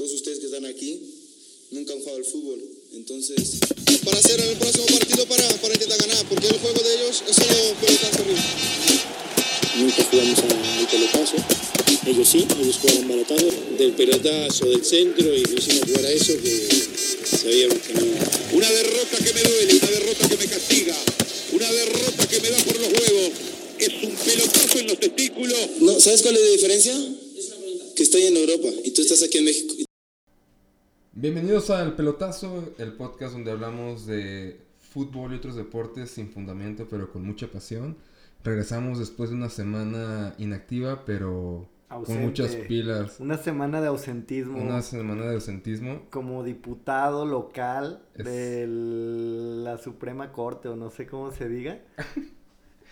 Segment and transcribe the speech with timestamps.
[0.00, 0.98] todos ustedes que están aquí
[1.72, 2.58] nunca han jugado al fútbol.
[2.94, 3.60] Entonces,
[4.02, 7.36] para hacer el próximo partido para, para intentar ganar, porque el juego de ellos es
[7.36, 8.40] solo pelotazo arriba.
[9.76, 11.36] Nunca jugamos al pelotazo.
[12.06, 13.46] Ellos sí, ellos jugaron pelotazo.
[13.76, 18.06] Del pelotazo, del centro y hicimos jugar a eso que sabíamos que no.
[18.56, 20.96] Una derrota que me duele, una derrota que me castiga,
[21.52, 23.30] una derrota que me da por los huevos.
[23.78, 25.58] Es un pelotazo en los testículos.
[25.80, 26.94] No, ¿Sabes cuál es la diferencia?
[27.94, 29.74] Que estoy en Europa y tú estás aquí en México.
[31.20, 37.12] Bienvenidos al Pelotazo, el podcast donde hablamos de fútbol y otros deportes sin fundamento, pero
[37.12, 37.98] con mucha pasión.
[38.42, 42.14] Regresamos después de una semana inactiva, pero Ausente.
[42.20, 43.20] con muchas pilas.
[43.20, 44.62] Una semana de ausentismo.
[44.62, 46.06] Una semana de ausentismo.
[46.08, 51.80] Como diputado local Es- de la Suprema Corte, o no sé cómo se diga.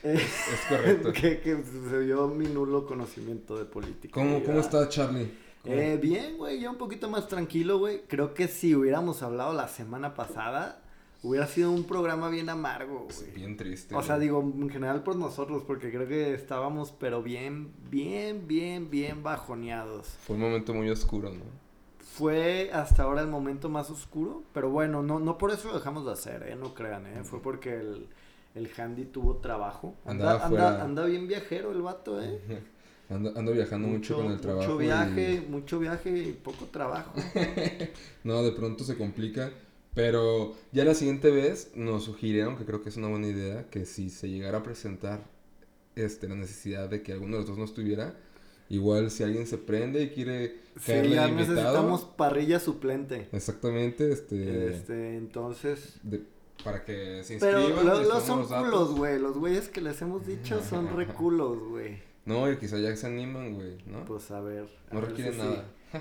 [0.04, 0.20] Es
[0.68, 1.12] correcto.
[1.18, 1.56] que, que
[1.90, 4.12] se vio mi nulo conocimiento de política.
[4.12, 5.29] ¿Cómo, cómo está Charlie?
[5.68, 8.02] Eh, bien, güey, ya un poquito más tranquilo, güey.
[8.09, 10.80] Creo que si hubiéramos hablado la semana pasada,
[11.23, 13.30] hubiera sido un programa bien amargo, güey.
[13.32, 13.95] Bien triste.
[13.95, 14.28] O sea, güey.
[14.28, 20.06] digo, en general por nosotros, porque creo que estábamos, pero bien, bien, bien, bien bajoneados.
[20.26, 21.45] Fue un momento muy oscuro, ¿no?
[21.98, 26.04] Fue hasta ahora el momento más oscuro, pero bueno, no, no por eso lo dejamos
[26.04, 26.56] de hacer, ¿eh?
[26.56, 27.23] No crean, ¿eh?
[27.23, 28.09] Fue porque el,
[28.54, 29.95] el Handy tuvo trabajo.
[30.04, 32.40] Anda, anda, anda bien viajero el vato, ¿eh?
[33.10, 34.73] Ando, ando viajando mucho, con el trabajo.
[34.73, 37.12] Mucho y- viaje, mucho viaje y poco trabajo.
[38.24, 39.50] No, de pronto se complica.
[39.95, 43.84] Pero ya la siguiente vez nos sugirieron, que creo que es una buena idea, que
[43.87, 45.24] si se llegara a presentar
[45.96, 48.15] este, la necesidad de que alguno de los dos no estuviera,
[48.68, 51.34] igual si alguien se prende y quiere Sí, ya invitado.
[51.34, 53.28] necesitamos parrilla suplente.
[53.32, 55.98] Exactamente, este, Este, entonces...
[56.04, 56.22] de-
[56.62, 57.87] para que se Pero inscriban.
[57.87, 58.68] lo- les los tomamos son los datos.
[58.68, 59.18] culos, güey.
[59.18, 61.98] Los güeyes que les hemos dicho son reculos, güey.
[62.29, 64.04] No, y quizá ya se animan, güey, ¿no?
[64.04, 64.69] Pues a ver.
[64.91, 65.65] a no ver requieren si nada.
[65.93, 65.98] sí.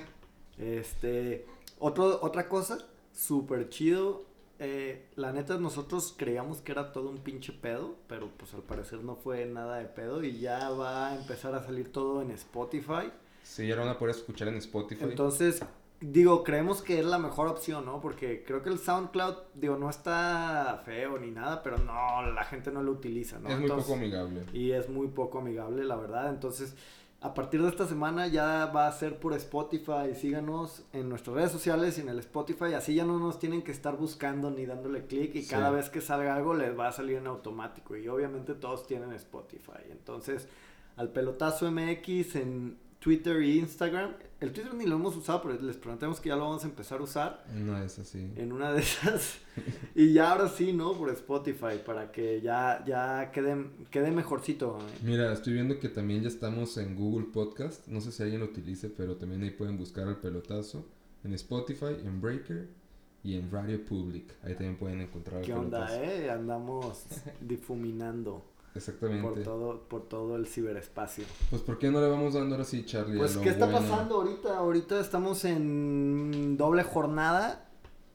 [0.58, 1.46] Este,
[1.78, 2.78] otro, otra cosa,
[3.12, 4.24] súper chido.
[4.60, 9.04] eh, la neta, nosotros creíamos que era todo un pinche pedo, pero pues al parecer
[9.04, 13.12] no fue nada de pedo y ya va a empezar a salir todo en Spotify.
[13.42, 15.04] Sí, ya lo van a poder escuchar en Spotify.
[15.04, 15.62] Entonces,
[16.00, 18.00] digo, creemos que es la mejor opción, ¿no?
[18.00, 22.70] Porque creo que el SoundCloud, digo, no está feo ni nada, pero no, la gente
[22.70, 23.48] no lo utiliza, ¿no?
[23.48, 24.44] es muy poco amigable.
[24.52, 26.30] y es muy poco amigable, la verdad.
[26.30, 26.76] Entonces,
[27.20, 30.14] a partir de esta semana ya va a ser por Spotify.
[30.14, 32.74] Síganos en nuestras redes sociales y en el Spotify.
[32.74, 35.34] Así ya no nos tienen que estar buscando ni dándole clic.
[35.34, 35.50] Y Sí.
[35.50, 37.96] cada vez que salga algo les va a salir en automático.
[37.96, 39.82] Y obviamente todos tienen Spotify.
[39.90, 40.46] Entonces,
[40.94, 44.12] al pelotazo MX en Twitter e Instagram.
[44.40, 47.00] El Twitter ni lo hemos usado, pero les prometemos que ya lo vamos a empezar
[47.00, 48.30] a usar No es así.
[48.36, 49.38] en una de esas.
[49.96, 50.92] y ya ahora sí, ¿no?
[50.92, 54.78] Por Spotify, para que ya, ya quede, quede mejorcito.
[54.80, 54.98] ¿eh?
[55.04, 57.86] Mira, estoy viendo que también ya estamos en Google Podcast.
[57.88, 60.86] No sé si alguien lo utilice, pero también ahí pueden buscar el pelotazo.
[61.24, 62.68] En Spotify, en Breaker
[63.24, 64.34] y en Radio Public.
[64.44, 65.94] Ahí también pueden encontrar el ¿Qué pelotazo.
[65.94, 66.30] onda, eh?
[66.30, 67.06] Andamos
[67.40, 68.44] difuminando
[68.78, 69.22] Exactamente.
[69.28, 71.24] por todo, por todo el ciberespacio.
[71.50, 73.18] Pues ¿por qué no le vamos dando ahora sí, Charlie?
[73.18, 73.80] Pues, ¿qué está bueno?
[73.80, 74.56] pasando ahorita?
[74.58, 77.64] Ahorita estamos en doble jornada.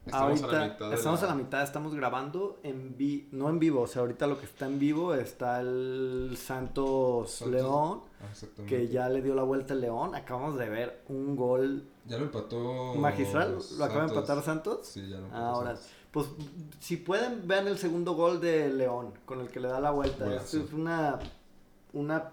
[0.05, 3.47] Estamos ahorita a la mitad estamos la- a la mitad, estamos grabando en vi no
[3.49, 8.01] en vivo, o sea, ahorita lo que está en vivo está el Santos, Santos- León,
[8.21, 8.65] Ah, exactamente.
[8.75, 10.13] que ya le dio la vuelta al León.
[10.13, 12.95] Acabamos de ver un gol Ya lo empató.
[12.95, 13.57] magistral.
[13.77, 14.85] ¿Lo acaba de empatar Santos?
[14.87, 15.91] Sí, ya lo empató Ahora, Santos.
[16.13, 16.27] Pues
[16.79, 20.23] si pueden, vean el segundo gol de León, con el que le da la vuelta.
[20.25, 20.61] Golazo.
[20.63, 21.19] Es una,
[21.91, 22.29] una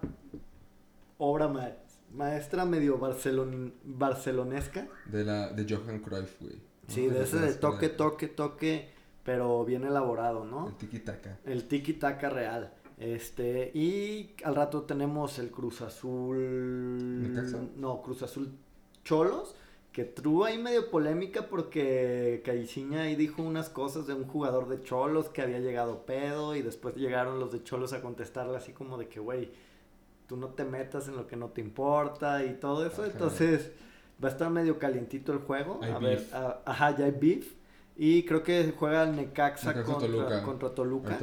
[1.17, 1.73] obra ma-
[2.13, 4.87] maestra medio barcelon, barcelonesca.
[5.07, 6.61] De, la, de Johan Cruyff, güey.
[6.87, 8.89] Sí, de ese de toque, toque, toque,
[9.23, 10.67] pero bien elaborado, ¿no?
[10.67, 11.39] El tiki-taka.
[11.45, 12.73] El tiki taka real.
[12.97, 17.21] Este, y al rato tenemos el Cruz Azul.
[17.23, 17.59] ¿Necaxa?
[17.77, 18.51] No, Cruz Azul
[19.03, 19.55] Cholos.
[19.91, 24.81] Que tuvo ahí medio polémica porque Caixinha ahí dijo unas cosas de un jugador de
[24.83, 26.55] Cholos que había llegado pedo.
[26.55, 29.51] Y después llegaron los de Cholos a contestarle así como de que, güey,
[30.27, 33.01] tú no te metas en lo que no te importa y todo eso.
[33.03, 33.11] Ajá.
[33.11, 33.71] Entonces,
[34.23, 35.79] va a estar medio calientito el juego.
[35.83, 36.33] Hay a ver, beef.
[36.33, 37.53] a- ajá, ya hay beef.
[37.97, 40.43] Y creo que juega el Necaxa, Necaxa contra, Toluca.
[40.43, 41.19] contra Toluca.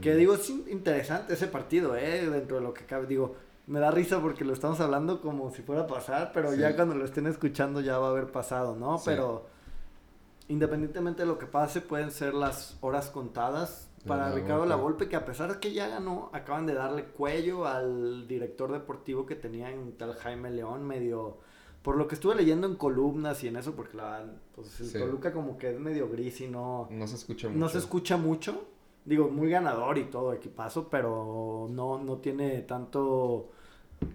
[0.00, 2.28] Que digo, es in- interesante ese partido, ¿eh?
[2.28, 3.06] Dentro de lo que cabe.
[3.06, 3.36] Digo,
[3.66, 6.58] me da risa porque lo estamos hablando como si fuera a pasar, pero Sí.
[6.58, 8.98] ya cuando lo estén escuchando ya va a haber pasado, ¿no?
[8.98, 9.04] Sí.
[9.06, 9.46] Pero
[10.48, 13.88] independientemente de lo que pase, pueden ser las horas contadas.
[14.06, 14.68] Para la Ricardo Volpe.
[14.68, 19.26] Lavolpe, que a pesar de que ya ganó, acaban de darle cuello al director deportivo
[19.26, 21.38] que tenía en tal Jaime León, medio...
[21.82, 24.24] Por lo que estuve leyendo en columnas y en eso, porque la,
[24.54, 24.98] pues el Sí.
[24.98, 26.88] Toluca como que es medio gris y no...
[26.90, 27.58] No se escucha mucho.
[27.60, 28.64] No se escucha mucho.
[29.04, 33.50] Digo, muy ganador y todo equipazo, pero no, no tiene tanto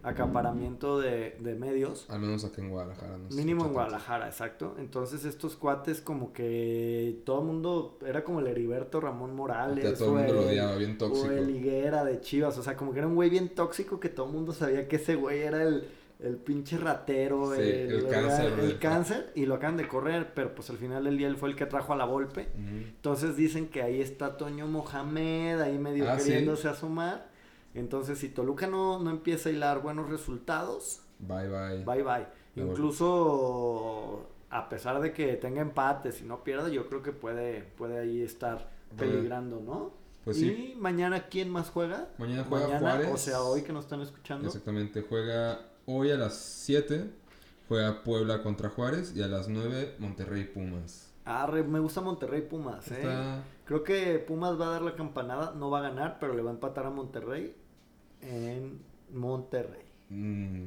[0.03, 2.05] acaparamiento de, de medios.
[2.09, 3.17] Al menos aquí en Guadalajara.
[3.17, 3.73] No Mínimo en tanto.
[3.73, 4.75] Guadalajara, exacto.
[4.79, 9.83] Entonces estos cuates como que todo el mundo era como el Heriberto Ramón Morales.
[9.83, 11.27] Ya todo el mundo lo el- odiaba, bien tóxico.
[11.27, 12.57] O el Higuera de Chivas.
[12.57, 14.97] O sea, como que era un güey bien tóxico que todo el mundo sabía que
[14.97, 15.87] ese güey era el,
[16.19, 17.53] el pinche ratero.
[17.55, 19.31] Sí, el el cáncer el del- cáncer.
[19.35, 21.65] Y lo acaban de correr, pero pues al final del día él fue el que
[21.65, 22.49] trajo a la Volpe.
[22.55, 22.67] Ujú.
[22.95, 26.29] Entonces dicen que ahí está Toño Mohamed, ahí medio Ah, ¿sí?
[26.29, 27.27] queriéndose asomar.
[27.75, 31.83] Entonces, si Toluca no, no empieza a hilar buenos resultados, Bye, bye.
[31.85, 32.25] bye bye.
[32.55, 37.99] Incluso a pesar de que tenga empates y no pierda, yo creo que puede, puede
[37.99, 39.91] ahí estar peligrando, ¿no?
[40.23, 40.73] Pues y sí.
[40.77, 42.09] mañana, ¿quién más juega?
[42.17, 43.09] Mañana juega Juárez.
[43.13, 44.47] O sea, hoy que nos están escuchando.
[44.47, 47.09] Exactamente, juega hoy a las 7,
[47.67, 51.13] juega Puebla contra Juárez y a las 9 Monterrey Pumas.
[51.25, 52.97] Ah, me gusta Monterrey Pumas, ¿eh?
[52.97, 53.43] Está...
[53.65, 56.51] Creo que Pumas va a dar la campanada, no va a ganar, pero le va
[56.51, 57.55] a empatar a Monterrey
[58.21, 58.81] en
[59.11, 59.85] Monterrey.
[60.09, 60.65] mm,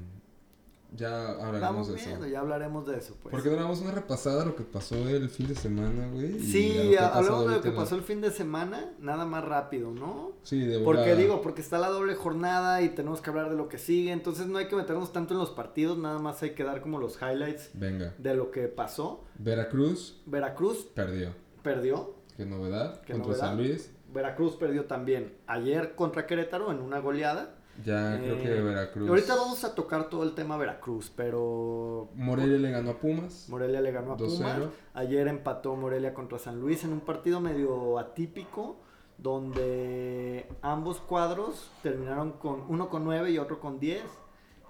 [0.97, 2.07] ya hablaremos Vamos de eso.
[2.09, 3.31] viendo, ya hablaremos de eso, pues.
[3.31, 6.41] Porque damos una repasada a lo que pasó el fin de semana, güey.
[6.41, 10.33] Sí, hablamos de lo que pasó el fin de semana, nada más rápido, ¿no?
[10.43, 11.17] Sí, de Porque volada.
[11.17, 14.47] digo, porque está la doble jornada y tenemos que hablar de lo que sigue, entonces
[14.47, 17.19] no hay que meternos tanto en los partidos, nada más hay que dar como los
[17.23, 19.25] highlights Venga, de lo que pasó.
[19.39, 21.31] Veracruz Veracruz perdió.
[21.63, 23.01] perdió, Qué novedad.
[23.03, 23.47] Qué contra novedad.
[23.49, 23.93] San Luis.
[24.13, 27.55] Veracruz perdió también ayer contra Querétaro en una goleada.
[27.85, 29.09] Ya creo Eh, que Veracruz.
[29.09, 33.47] Ahorita vamos a tocar todo el tema Veracruz, pero Morelia le ganó a Pumas.
[33.49, 34.37] Morelia le ganó a 2-0.
[34.37, 34.59] Pumas.
[34.95, 38.77] Ayer empató Morelia contra San Luis en un partido medio atípico
[39.19, 44.03] donde ambos cuadros terminaron con uno con 9 y otro con 10.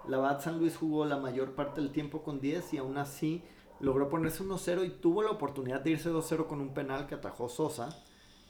[0.08, 3.42] La verdad San Luis jugó la mayor parte del tiempo con 10 y aún así
[3.80, 7.48] logró ponerse 1-0 y tuvo la oportunidad de irse 2-0 con un penal que atajó
[7.48, 7.90] Sosa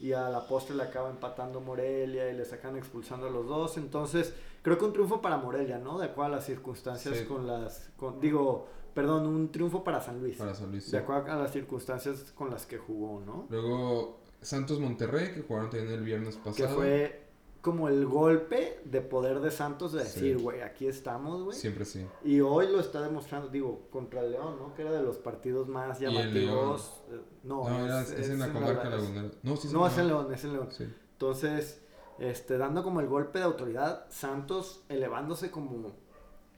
[0.01, 3.77] y a la postre le acaba empatando Morelia y le sacan expulsando a los dos.
[3.77, 4.33] Entonces,
[4.63, 5.97] creo que un triunfo para Morelia, ¿no?
[5.99, 7.25] De acuerdo a las circunstancias Sí.
[7.25, 7.89] con las...
[7.97, 10.37] con- digo, perdón, un triunfo para San Luis.
[10.37, 10.85] Para San Luis.
[10.85, 10.91] sí.
[10.91, 13.45] De acuerdo a las circunstancias con las que jugó, ¿no?
[13.49, 16.75] Luego Santos Monterrey, que jugaron también el viernes Que pasado.
[16.77, 17.20] fue
[17.61, 21.55] como el golpe de poder de Santos de decir, güey, aquí estamos, güey.
[21.57, 22.05] Siempre sí.
[22.23, 24.73] Y hoy lo está demostrando, digo, contra el León, ¿no?
[24.73, 27.03] Que era de los partidos más llamativos.
[27.11, 29.29] Eh, No, No, era- es, es, en la en comarca lagunera.
[29.43, 30.67] No, sí, sí, No, es en León, es en León.
[30.71, 30.85] Sí.
[31.13, 31.81] Entonces,
[32.19, 35.91] este, dando como el golpe de autoridad, Santos elevándose como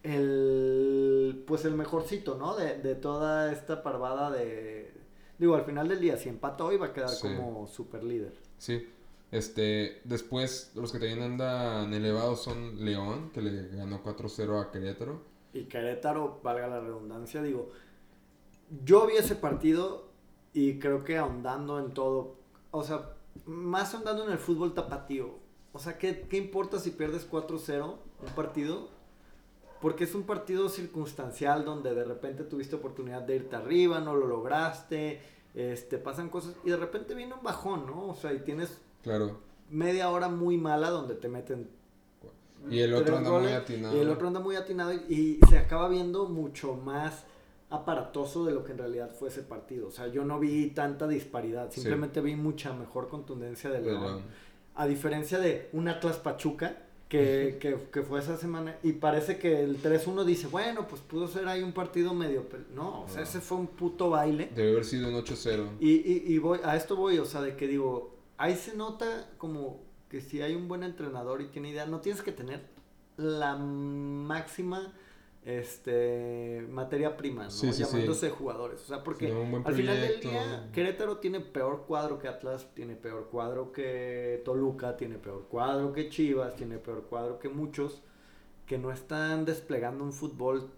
[0.03, 2.55] el, pues el mejorcito, ¿no?
[2.55, 4.93] De, de toda esta parvada de,
[5.37, 7.27] digo, al final del día, si empató iba a quedar Sí.
[7.35, 8.33] como super líder.
[8.57, 8.87] Sí.
[9.33, 15.23] Este, después los que también andan elevados son León, que le ganó 4-0 a Querétaro.
[15.53, 17.71] Y Querétaro, valga la redundancia, digo,
[18.85, 20.11] yo vi ese partido
[20.53, 22.35] y creo que ahondando en todo,
[22.69, 23.09] o sea,
[23.47, 25.39] más ahondando en el fútbol tapatío.
[25.71, 28.89] O sea, ¿qué, qué importa si pierdes 4-0 un partido?
[29.81, 34.27] Porque es un partido circunstancial donde de repente tuviste oportunidad de irte arriba, no lo
[34.27, 35.23] lograste,
[35.55, 38.09] este, pasan cosas y de repente viene un bajón, ¿no?
[38.09, 39.39] O sea, y tienes Claro.
[39.69, 41.69] media hora muy mala donde te meten
[42.69, 43.97] Y el otro anda muy atinado.
[43.97, 47.25] Y el otro anda muy atinado y, y se acaba viendo mucho más
[47.69, 49.87] aparatoso de lo que en realidad fue ese partido.
[49.87, 51.81] O sea, yo no vi tanta disparidad, Sí.
[51.81, 54.21] simplemente vi mucha mejor contundencia de De León.
[54.75, 56.77] A diferencia de un Atlas Pachuca
[57.09, 61.27] que, que, que fue esa semana y parece que el 3-1 dice, bueno, pues pudo
[61.27, 62.47] ser ahí un partido medio...
[62.49, 62.65] pel-".
[62.73, 63.23] No, o sea, No.
[63.23, 64.49] ese fue un puto baile.
[64.55, 65.67] Debe haber sido un 8-0.
[65.79, 68.12] Y, y, y voy, a esto voy, o sea, de que digo,
[68.43, 72.21] ahí se nota como que si hay un buen entrenador y tiene idea, no tienes
[72.21, 72.61] que tener
[73.15, 74.93] la máxima
[75.45, 77.51] este materia prima, ¿no?
[77.51, 77.91] Sí, sí, sí.
[77.91, 78.81] Llamándose jugadores.
[78.81, 79.33] O sea, porque
[79.65, 84.97] al final del día, Querétaro tiene peor cuadro que Atlas, tiene peor cuadro que Toluca,
[84.97, 88.01] tiene peor cuadro que Chivas, tiene peor cuadro que muchos
[88.65, 90.69] que no están desplegando un fútbol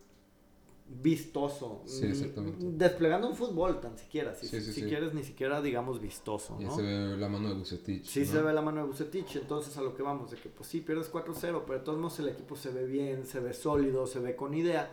[0.87, 1.81] vistoso.
[1.85, 2.63] Sí, exactamente.
[2.63, 4.87] Mm, Desplegando un fútbol tan siquiera, si, Sí, sí, si sí.
[4.87, 6.75] quieres ni siquiera digamos vistoso, Y ¿no?
[6.75, 8.05] se ve la mano de Bucetich.
[8.05, 8.25] Sí ¿no?
[8.27, 10.81] se ve la mano de Bucetich, entonces a lo que vamos, de que pues sí,
[10.81, 14.19] pierdes 4-0, pero de todos modos el equipo se ve bien, se ve sólido, se
[14.19, 14.91] ve con idea.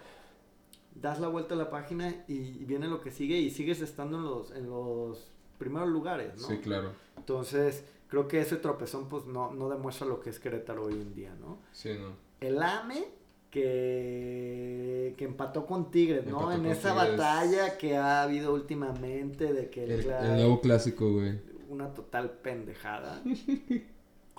[0.94, 4.24] Das la vuelta a la página y viene lo que sigue y sigues estando en
[4.24, 6.48] los, en los primeros lugares, ¿no?
[6.48, 6.92] Sí, claro.
[7.16, 11.14] Entonces, creo que ese tropezón pues no, no demuestra lo que es Querétaro hoy en
[11.14, 11.58] día, ¿no?
[11.72, 12.10] Sí, no.
[12.40, 13.04] El AME
[13.52, 16.50] que, que empató con Tigres, ¿no?
[16.50, 17.16] Empató En esa Tigres.
[17.18, 21.38] batalla que ha habido últimamente de que el, El, el nuevo clásico, güey.
[21.68, 23.22] una total pendejada.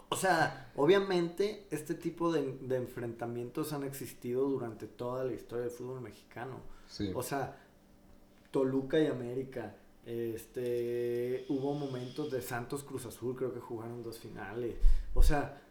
[0.10, 5.72] O sea, obviamente este tipo de, de enfrentamientos han existido durante toda la historia del
[5.72, 6.60] fútbol mexicano.
[6.88, 7.12] Sí.
[7.16, 7.58] O sea,
[8.52, 9.76] Toluca y América.
[10.06, 14.76] Este, hubo momentos de Santos Cruz Azul, creo que jugaron dos finales.
[15.16, 15.63] O sea,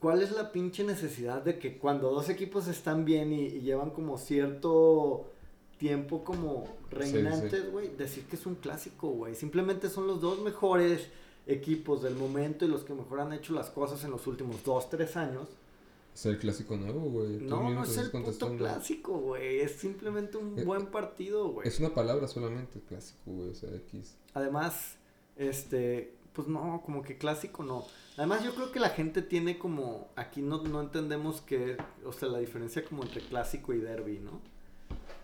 [0.00, 3.90] ¿Cuál es la pinche necesidad de que cuando dos equipos están bien y, y llevan
[3.90, 5.30] como cierto
[5.78, 9.34] tiempo como reinantes, güey, decir que es un clásico, güey?
[9.34, 11.08] Simplemente son los dos mejores
[11.46, 14.88] equipos del momento y los que mejor han hecho las cosas en los últimos dos,
[14.90, 15.48] tres años.
[16.14, 17.38] Es el clásico nuevo, güey.
[17.40, 19.60] No, no es el puto clásico, güey.
[19.60, 21.66] Es simplemente un Eh, buen partido, güey.
[21.66, 23.50] Es una palabra solamente, clásico, güey.
[23.50, 24.14] O sea, X.
[24.32, 24.96] Además,
[25.36, 27.84] este, pues no, como que clásico no.
[28.16, 32.28] Además, yo creo que la gente tiene como, aquí no, no entendemos que, o sea,
[32.28, 34.40] la diferencia como entre clásico y derby, ¿no?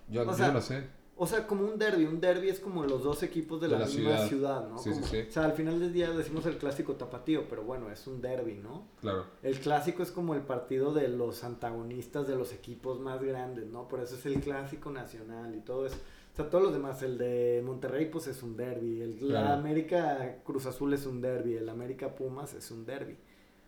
[0.08, 0.86] Yo, yo sea, no lo sé.
[1.22, 3.80] O sea, como un derby, un derby es como los dos equipos de, De la,
[3.80, 4.28] la misma ciudad.
[4.28, 4.78] ciudad, ¿no?
[4.78, 5.26] Sí, Como- sí, sí.
[5.28, 8.54] O sea, al final del día decimos el clásico tapatío, pero bueno, es un derby,
[8.54, 8.86] ¿no?
[9.02, 9.26] Claro.
[9.42, 13.86] El clásico es como el partido de los antagonistas de los equipos más grandes, ¿no?
[13.86, 15.96] Por eso es el clásico nacional y todo eso.
[16.40, 19.54] Sea, todos los demás, el de Monterrey pues es un derby, el la.
[19.54, 23.14] América Cruz Azul es un derby, el América Pumas es un derby.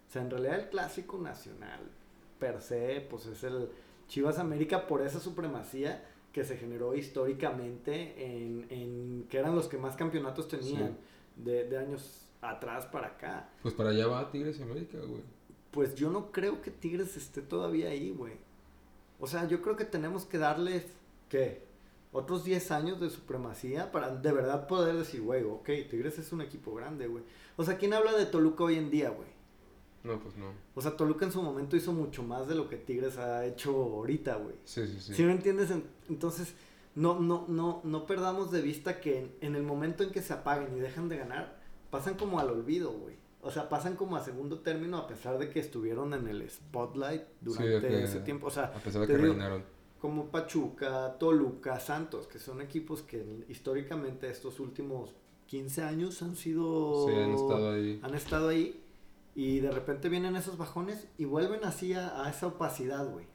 [0.08, 1.80] O sea, en realidad el clásico nacional
[2.38, 3.68] per se pues es el
[4.08, 9.78] Chivas América por esa supremacía que se generó históricamente en, en que eran los que
[9.78, 10.96] más campeonatos tenían
[11.36, 13.48] de, de años atrás para acá.
[13.62, 15.22] Pues para allá va Tigres y América, güey.
[15.70, 18.34] Pues yo no creo que Tigres esté todavía ahí, güey.
[19.20, 20.84] O sea, yo creo que tenemos que darles,
[21.28, 21.71] ¿qué?
[22.12, 26.42] Otros 10 años de supremacía para de verdad poder decir, güey, ok, Tigres es un
[26.42, 27.24] equipo grande, güey.
[27.56, 29.28] O sea, ¿quién habla de Toluca hoy en día, güey?
[30.04, 30.52] No, pues no.
[30.74, 33.70] O sea, Toluca en su momento hizo mucho más de lo que Tigres ha hecho
[33.74, 34.56] ahorita, güey.
[34.64, 35.14] Sí, sí, sí.
[35.14, 35.70] ¿Sí me entiendes?
[35.70, 36.54] En- Entonces,
[36.94, 40.34] no, no, no, no perdamos de vista que en, en el momento en que se
[40.34, 43.16] apaguen y dejan de ganar, pasan como al olvido, güey.
[43.40, 47.22] O sea, pasan como a segundo término a pesar de que estuvieron en el spotlight
[47.40, 48.48] durante que- ese tiempo.
[48.48, 49.64] O sea, A pesar de que digo, reinaron.
[50.02, 55.14] Como Pachuca, Toluca, Santos, que son equipos que históricamente estos últimos
[55.46, 57.06] 15 años han sido...
[57.08, 58.00] Sí, han estado ahí.
[58.02, 58.82] han estado ahí
[59.34, 63.26] y de repente vienen esos bajones y vuelven así a, a esa opacidad, güey.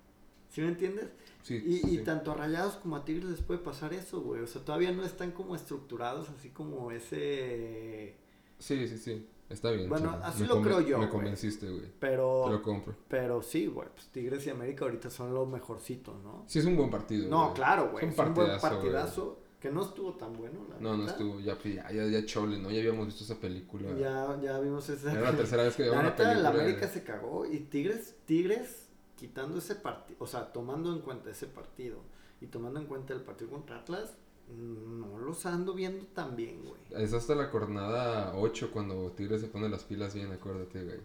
[0.50, 1.10] ¿Sí me entiendes?
[1.42, 2.04] Sí, Y, y sí.
[2.04, 4.42] tanto a Rayados como a Tigres les puede pasar eso, güey.
[4.42, 8.18] O sea, todavía no están como estructurados así como ese...
[8.60, 9.26] Sí, sí, sí.
[9.50, 9.88] Está bien.
[9.90, 10.24] Bueno, chavo.
[10.26, 11.82] así Me lo creo yo, Me convenciste, güey.
[11.84, 12.96] Te Pero, lo compro.
[13.08, 13.88] pero sí, güey.
[13.94, 16.44] Pues Tigres y América ahorita son los mejorcitos, ¿no?
[16.48, 17.30] Sí, es un buen partido.
[17.30, 17.54] No, güey.
[17.54, 18.06] claro, güey.
[18.06, 20.98] Es Es un un buen partidazo, partidazo que no estuvo tan bueno, la No, no
[21.00, 21.12] neta.
[21.12, 21.40] estuvo.
[21.40, 22.70] Ya, ya, ya, ya chole, ¿no?
[22.70, 23.90] Ya habíamos visto esa película.
[23.98, 25.12] Ya, ya vimos esa.
[25.14, 26.42] Era la tercera vez que La veía una película.
[26.42, 31.32] la América se cagó y Tigres, Tigres, quitando ese partido, o sea, tomando en cuenta
[31.32, 32.02] ese partido
[32.42, 34.16] y tomando en cuenta el partido contra Atlas,
[34.56, 37.04] no los ando viendo tan bien, güey.
[37.04, 41.00] Es hasta la jornada 8 cuando Tigres se pone las pilas bien, acuérdate, güey.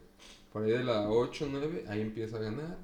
[0.53, 2.79] Por ahí de la 8, 9, ahí empieza a ganar.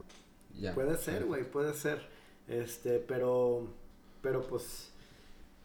[0.59, 0.75] Ya.
[0.75, 2.09] Puede ser, güey, puede ser.
[2.49, 3.69] Este, pero,
[4.23, 4.91] pero pues,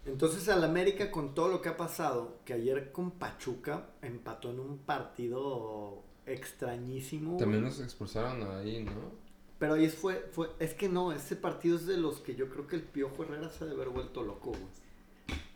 [0.06, 4.60] entonces al América con todo lo que ha pasado, que ayer con Pachuca empató en
[4.60, 7.38] un partido extrañísimo.
[7.38, 9.24] También nos expulsaron ahí, ¿no?
[9.60, 12.68] Pero ahí fue, fue, es que no, ese partido es de los que yo creo
[12.68, 14.83] que el Piojo Herrera se ha de haber vuelto loco, güey.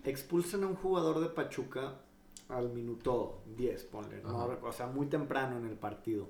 [0.08, 1.96] Expulsan a un jugador de Pachuca
[2.50, 4.58] al minuto 10, ponle, ¿no?
[4.64, 6.28] O sea, muy temprano en el partido.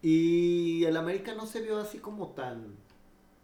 [0.00, 2.76] Y el América no se vio así como tan,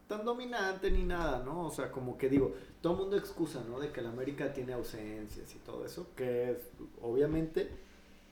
[0.07, 1.67] tan dominante ni nada, ¿no?
[1.67, 3.81] O sea, como que digo, todo el mundo excusa, ¿no?
[3.81, 6.59] De que el América tiene ausencias y todo eso, que es,
[7.03, 7.69] obviamente,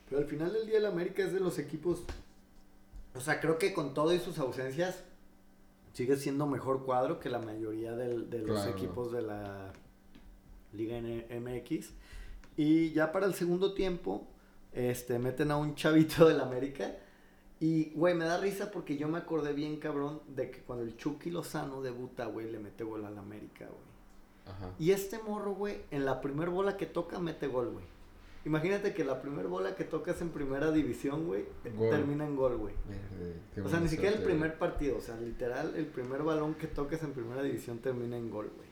[0.08, 2.02] pero al final del día el América es de los equipos
[3.14, 5.02] o sea, creo que con todo y sus ausencias
[5.94, 8.70] sigue siendo mejor cuadro que la mayoría del- de los Claro.
[8.70, 9.72] equipos de la
[10.72, 11.90] Liga MX.
[12.56, 14.26] Y ya para el segundo tiempo,
[14.72, 16.96] este, meten a un chavito del América.
[17.60, 20.96] Y, güey, me da risa porque yo me acordé bien, cabrón, de que cuando el
[20.96, 24.56] Chucky Lozano debuta, güey, le mete gol al América, güey.
[24.56, 24.72] Ajá.
[24.78, 27.84] Y este morro, güey, en la primer bola que toca, mete gol, güey.
[28.44, 31.44] Imagínate que la primer bola que tocas en primera división, güey,
[31.90, 32.74] termina en gol, güey.
[32.88, 36.54] Verde, qué O sea, ni siquiera el primer partido, o sea, literal, el primer balón
[36.54, 38.67] que toques en primera división termina en gol, güey.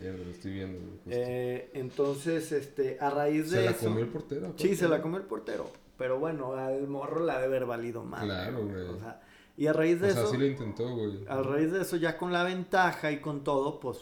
[0.00, 0.78] Verde, lo estoy viendo.
[1.06, 3.84] Eh, entonces, este, a raíz de ¿Se la eso...
[3.86, 4.54] comió el portero?
[4.56, 5.70] Sí, se la comió el portero.
[5.96, 8.24] Pero bueno, al morro la ha de haber valido mal.
[8.24, 8.82] Claro, güey.
[8.82, 9.20] O sea,
[9.56, 11.24] y a raíz O de sea, eso, sí lo intentó, güey.
[11.26, 13.98] a raíz de eso, ya con la ventaja y con todo, pues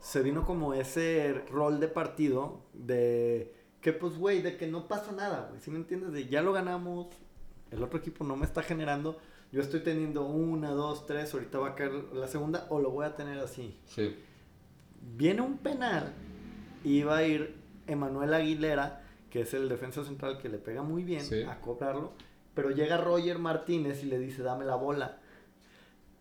[0.00, 5.12] se vino como ese rol de partido de que, pues, güey, de que no pasa
[5.12, 5.60] nada, güey.
[5.60, 6.12] ¿Sí me entiendes?
[6.12, 7.08] De ya lo ganamos,
[7.70, 9.18] el otro equipo no me está generando.
[9.52, 13.04] Yo estoy teniendo una, dos, tres, ahorita va a caer la segunda o lo voy
[13.06, 13.78] a tener así.
[13.86, 14.16] Sí.
[15.00, 16.12] Viene un penal
[16.84, 17.54] y va a ir
[17.86, 21.42] Emanuel Aguilera, que es el defensa central que le pega muy bien Sí.
[21.42, 22.12] a cobrarlo,
[22.54, 25.18] pero llega Roger Martínez y le dice, dame la bola.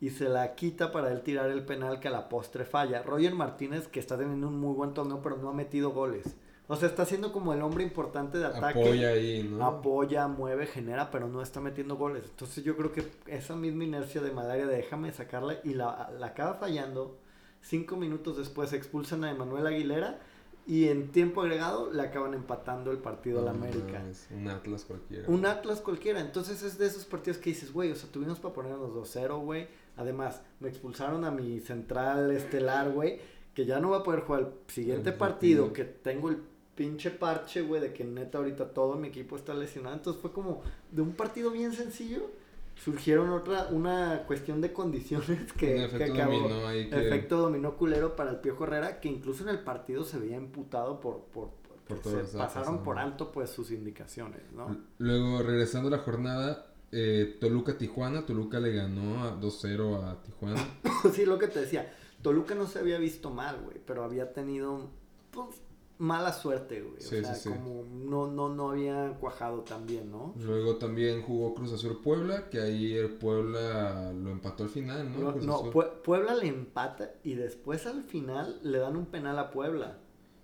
[0.02, 3.02] Y se la quita para él tirar el penal que a la postre falla.
[3.02, 6.36] Roger Martínez, que está teniendo un muy buen torneo, pero no ha metido goles.
[6.68, 8.82] O sea, está siendo como el hombre importante de ataque.
[8.82, 9.64] Apoya ahí, ¿no?
[9.64, 12.24] Apoya, mueve, genera, pero no está metiendo goles.
[12.28, 16.56] Entonces yo creo que esa misma inercia de de déjame sacarla y la, la acaba
[16.56, 17.18] fallando.
[17.66, 20.20] Cinco minutos después expulsan a Emanuel Aguilera
[20.68, 24.00] y en tiempo agregado le acaban empatando el partido al No América.
[24.00, 25.28] mames, Un Atlas cualquiera.
[25.28, 26.20] Un Atlas cualquiera.
[26.22, 29.68] Entonces es de esos partidos que dices, güey, o sea, tuvimos para ponernos 2-0, güey.
[29.98, 33.20] Además, me expulsaron a mi central estelar, güey,
[33.54, 35.74] que ya no va a poder jugar el siguiente El partido, partido.
[35.74, 36.38] que tengo el
[36.76, 39.96] pinche parche, güey, de que neta ahorita todo mi equipo está lesionado.
[39.96, 42.30] Entonces fue como de un partido bien sencillo,
[42.76, 46.34] surgieron otra, una cuestión de condiciones que, Un que efecto acabó.
[46.34, 50.04] dominó ahí que- Efecto dominó culero para el Piojo Herrera, que incluso en el partido
[50.04, 51.50] se veía imputado por, por,
[52.04, 54.76] se pasaron por alto pues sus indicaciones, ¿no?
[54.98, 58.26] Luego, regresando a la jornada, eh, Toluca-Tijuana.
[58.26, 60.66] Toluca le ganó a 2-0 a Tijuana.
[61.14, 61.94] sí, lo que te decía.
[62.22, 64.90] Toluca no se había visto mal, güey, pero había tenido
[65.32, 65.62] pues,
[65.98, 67.00] mala suerte, güey.
[67.02, 67.56] Sí, o sea, sí, sí.
[67.56, 70.34] como no, no, no había cuajado tan bien, ¿no?
[70.38, 75.20] Luego también jugó Cruz Azul Puebla, que ahí el Puebla lo empató al final, ¿no?
[75.20, 75.72] No, Cruz no, Azul.
[75.74, 80.00] Pue- Puebla le empata y después al final le dan un penal a Puebla.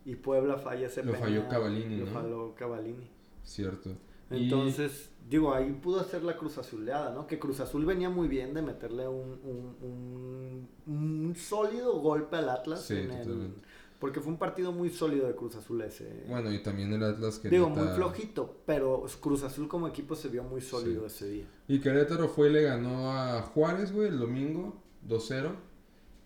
[0.06, 1.28] Y Puebla falla ese Lo penal.
[1.30, 2.12] falló Cavallini, Lo ¿no?
[2.12, 3.08] falló Cavallini.
[3.44, 3.92] Cierto.
[4.32, 7.28] Y- Entonces, digo, ahí pudo hacer la Cruz Azuleada, ¿no?
[7.28, 12.50] Que Cruz Azul venía muy bien de meterle un, un, un, un sólido golpe al
[12.50, 12.90] Atlas.
[12.92, 13.54] En el-.
[14.02, 16.26] Porque fue un partido muy sólido de Cruz Azul ese.
[16.28, 20.28] Bueno, y también el Atlas que digo, muy flojito, pero Cruz Azul como equipo se
[20.28, 21.16] vio muy sólido Sí.
[21.16, 21.46] ese día.
[21.70, 24.76] Y Querétaro fue y le ganó a Juárez, güey, el domingo,
[25.08, 25.52] 2-0.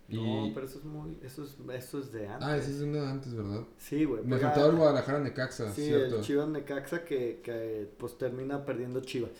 [0.08, 0.16] Y...
[0.16, 2.48] No, pero eso es muy, eso es, eso es de antes.
[2.48, 3.62] Ah, ese es de antes, ¿verdad?
[3.76, 4.22] Sí, güey.
[4.22, 6.16] Me porque- faltaba el Guadalajara Necaxa, Sí, cierto.
[6.16, 9.30] el Chivas Necaxa que, que pues termina perdiendo Chivas.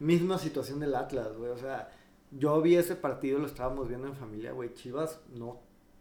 [0.00, 1.50] Misma situación del Atlas, güey.
[1.50, 1.90] O sea,
[2.32, 4.72] yo vi ese partido, lo estábamos viendo en familia, güey.
[4.74, 5.60] Chivas no,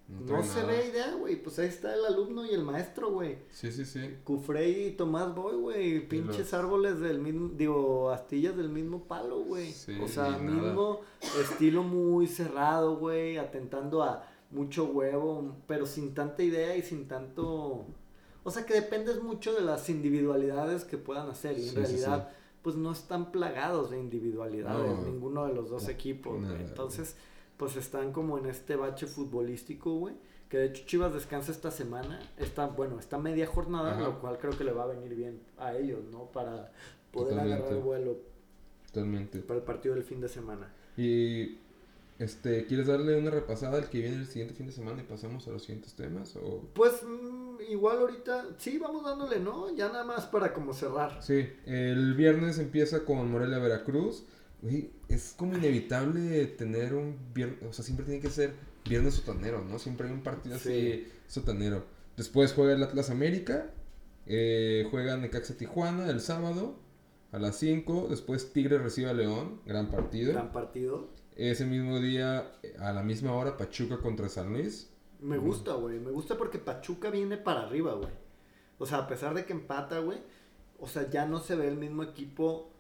[0.10, 0.67] no, se nada.
[0.67, 1.41] ve idea, güey.
[1.41, 3.38] Pues ahí está el alumno y el maestro, güey.
[3.50, 4.15] Sí, sí, sí.
[4.24, 6.07] Cufrey y Tomás Boy, güey.
[6.07, 9.72] Pinches los- árboles del mismo, digo, astillas del mismo palo, güey.
[9.72, 10.39] Sí, o sea, nada.
[10.39, 11.00] mismo
[11.41, 13.38] estilo muy cerrado, güey.
[13.38, 17.86] Atentando a mucho huevo, pero sin tanta idea y sin tanto...
[18.45, 21.57] O sea, que dependes mucho de las individualidades que puedan hacer.
[21.57, 22.29] Y en Sí, sí, realidad,
[22.61, 25.05] pues no están plagados de individualidades, No.
[25.05, 26.44] ninguno de los dos equipos, güey.
[26.44, 26.68] Nada, güey.
[26.68, 27.16] Entonces,
[27.63, 30.15] pues están como en este bache futbolístico, güey.
[30.49, 32.19] Que de hecho Chivas descansa esta semana.
[32.35, 34.01] Está, bueno, esta media jornada, Ajá.
[34.01, 36.25] lo cual creo que le va a venir bien a ellos, ¿no?
[36.25, 36.73] Para
[37.11, 37.63] poder Totalmente.
[37.63, 38.17] agarrar vuelo
[38.87, 39.39] Totalmente.
[39.39, 40.73] para el partido del fin de semana.
[40.97, 41.57] Y
[42.19, 45.47] este, ¿quieres darle una repasada al que viene el siguiente fin de semana y pasamos
[45.47, 46.35] a los siguientes temas?
[46.35, 46.65] O...
[46.73, 49.73] Pues mm, igual ahorita, sí, vamos dándole, ¿no?
[49.73, 51.23] Ya nada más para como cerrar.
[51.23, 54.25] Sí, el viernes empieza con Morelia Veracruz.
[54.63, 59.61] Güey, es como inevitable tener un viernes, o sea, siempre tiene que ser viernes sotanero,
[59.63, 59.77] ¿no?
[59.77, 61.85] Siempre hay un partido así sotanero.
[62.15, 63.71] Después juega el Atlas América,
[64.25, 66.79] eh, juega Necaxa Tijuana el sábado
[67.33, 68.07] a las 5.
[68.09, 70.31] Después Tigre recibe a León, gran partido.
[70.31, 71.09] Gran partido.
[71.35, 74.89] Ese mismo día, a la misma hora, Pachuca contra San Luis.
[75.19, 75.99] Me gusta, güey.
[75.99, 78.11] Me gusta porque Pachuca viene para arriba, güey.
[78.77, 80.19] O sea, a pesar de que empata, güey.
[80.79, 82.73] O sea, ya no se ve el mismo equipo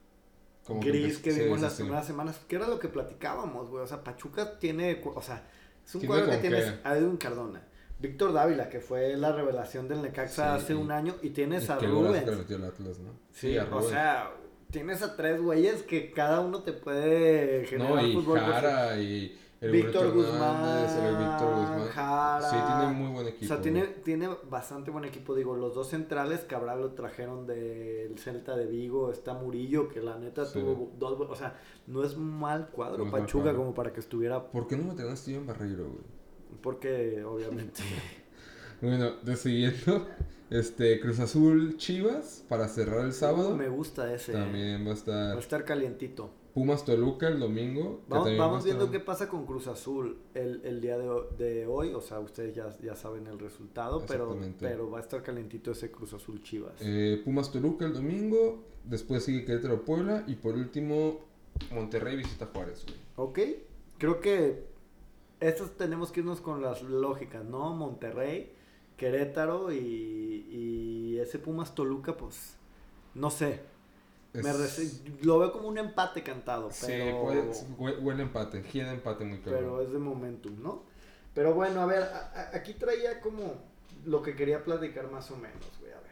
[0.65, 1.83] Como gris que vimos sí, las sí.
[1.83, 3.83] primeras semanas, que era lo que platicábamos, güey.
[3.83, 5.43] O sea, Pachuca tiene, o sea,
[5.85, 7.61] es un cuadro que tienes a Edwin Cardona,
[7.99, 11.77] Víctor Dávila, que fue la revelación del Necaxa Sí, hace un año, y tienes a
[11.77, 12.25] que Rubens.
[12.37, 13.11] metió el Atlas, ¿no?
[13.31, 13.87] Sí, a o Rubens.
[13.89, 14.31] sea,
[14.71, 18.39] tienes a tres güeyes que cada uno te puede generar No, y fútbol.
[18.39, 19.37] Jara y
[19.71, 20.87] Víctor el Guzmán,
[21.19, 21.87] Víctor Guzmán.
[21.89, 22.49] Jara.
[22.49, 23.45] Sí, tiene muy buen equipo.
[23.45, 25.35] O sea, tiene, tiene bastante buen equipo.
[25.35, 29.11] Digo, los dos centrales, Cabral lo trajeron del Celta de Vigo.
[29.11, 30.59] Está Murillo, que la neta Sí.
[30.59, 31.19] tuvo dos.
[31.29, 34.51] O sea, no es mal cuadro No mal Pachuca como para que estuviera.
[34.51, 36.03] ¿Por qué no me a Steven Barreiro, güey?
[36.61, 37.81] Porque, obviamente.
[38.81, 40.05] Bueno, de siguiendo,
[40.49, 43.55] este, Cruz Azul Chivas para cerrar el sábado.
[43.55, 44.33] me gusta ese.
[44.33, 46.31] También va a Va a estar estar calientito.
[46.53, 48.01] Pumas Toluca el domingo.
[48.07, 51.93] Vamos, vamos viendo qué pasa con Cruz Azul el, el día de, ho- de hoy.
[51.93, 55.89] O sea, ustedes ya, ya saben el resultado, pero, pero va a estar calientito ese
[55.91, 56.73] Cruz Azul Chivas.
[56.81, 58.63] Eh, Pumas Toluca el domingo.
[58.83, 60.25] Después sigue Querétaro Puebla.
[60.27, 61.21] Y por último,
[61.71, 62.97] Monterrey visita Juárez, güey.
[63.15, 63.39] Ok,
[63.97, 64.65] creo que
[65.39, 67.73] estos tenemos que irnos con las lógicas, ¿no?
[67.75, 68.51] Monterrey,
[68.97, 72.57] Querétaro y, y ese Pumas Toluca, pues
[73.15, 73.72] no sé.
[74.33, 74.51] Me
[75.21, 77.23] lo veo como un empate cantado, Sí, pero,
[77.77, 78.63] huele empate.
[78.63, 79.81] Gira empate muy pero claro.
[79.81, 80.83] es de momentum, ¿no?
[81.35, 83.55] Pero bueno, a ver, a- a- aquí traía como
[84.05, 86.11] lo que quería platicar más o menos, güey, a ver.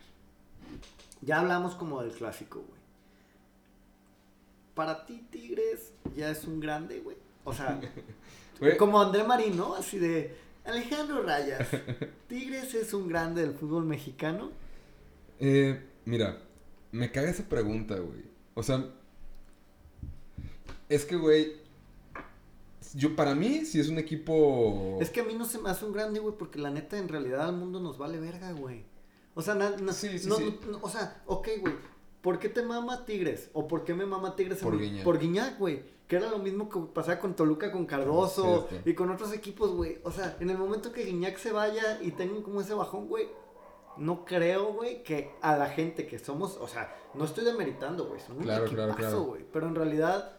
[1.22, 2.80] Ya hablamos como del clásico, güey.
[4.76, 7.18] Para ti, Tigres, ya es un grande, güey.
[7.44, 7.80] O sea,
[8.60, 9.74] Güey, como André Marín, ¿no?
[9.76, 11.68] Así de Alejandro Rayas.
[12.28, 14.52] Tigres es un grande del fútbol mexicano.
[15.40, 16.38] Eh, mira,
[16.92, 18.24] me caga esa pregunta, güey.
[18.54, 18.86] O sea,
[20.90, 21.54] es que, güey,
[22.94, 24.98] yo para mí sí es un equipo...
[25.02, 27.08] Es que a mí no se me hace un grande, güey, porque la neta en
[27.08, 28.84] realidad al mundo nos vale verga, güey.
[29.34, 30.60] O sea, na- na- Sí, sí, no- sí.
[30.70, 31.74] no- o sea, ok, güey.
[32.22, 33.50] ¿Por qué te mama Tigres?
[33.54, 34.60] ¿O por qué me mama Tigres?
[34.60, 34.78] Por?
[34.78, 35.04] Guiñac.
[35.04, 35.82] Por Guiñac, güey.
[36.08, 39.98] Que era lo mismo que pasaba con Toluca, con Cardoso y con otros equipos, güey.
[40.04, 43.28] O sea, en el momento que Guiñac se vaya y tengan como ese bajón, güey.
[43.98, 48.20] No creo, güey, que a la gente que somos, o sea, no estoy demeritando, güey,
[48.20, 49.24] son un Claro, claro, equipazo, claro.
[49.24, 50.38] güey, pero en realidad,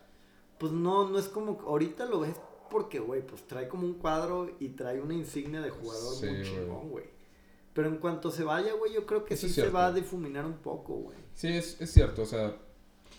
[0.58, 2.36] pues no, no es como, ahorita lo ves
[2.70, 6.42] porque, güey, pues trae como un cuadro y trae una insignia de jugador Sí, muy
[6.42, 7.04] chingón, güey.
[7.74, 10.44] Pero en cuanto se vaya, güey, yo creo que Eso sí se va a difuminar
[10.46, 11.18] un poco, güey.
[11.34, 12.56] Sí, es, es cierto, o sea,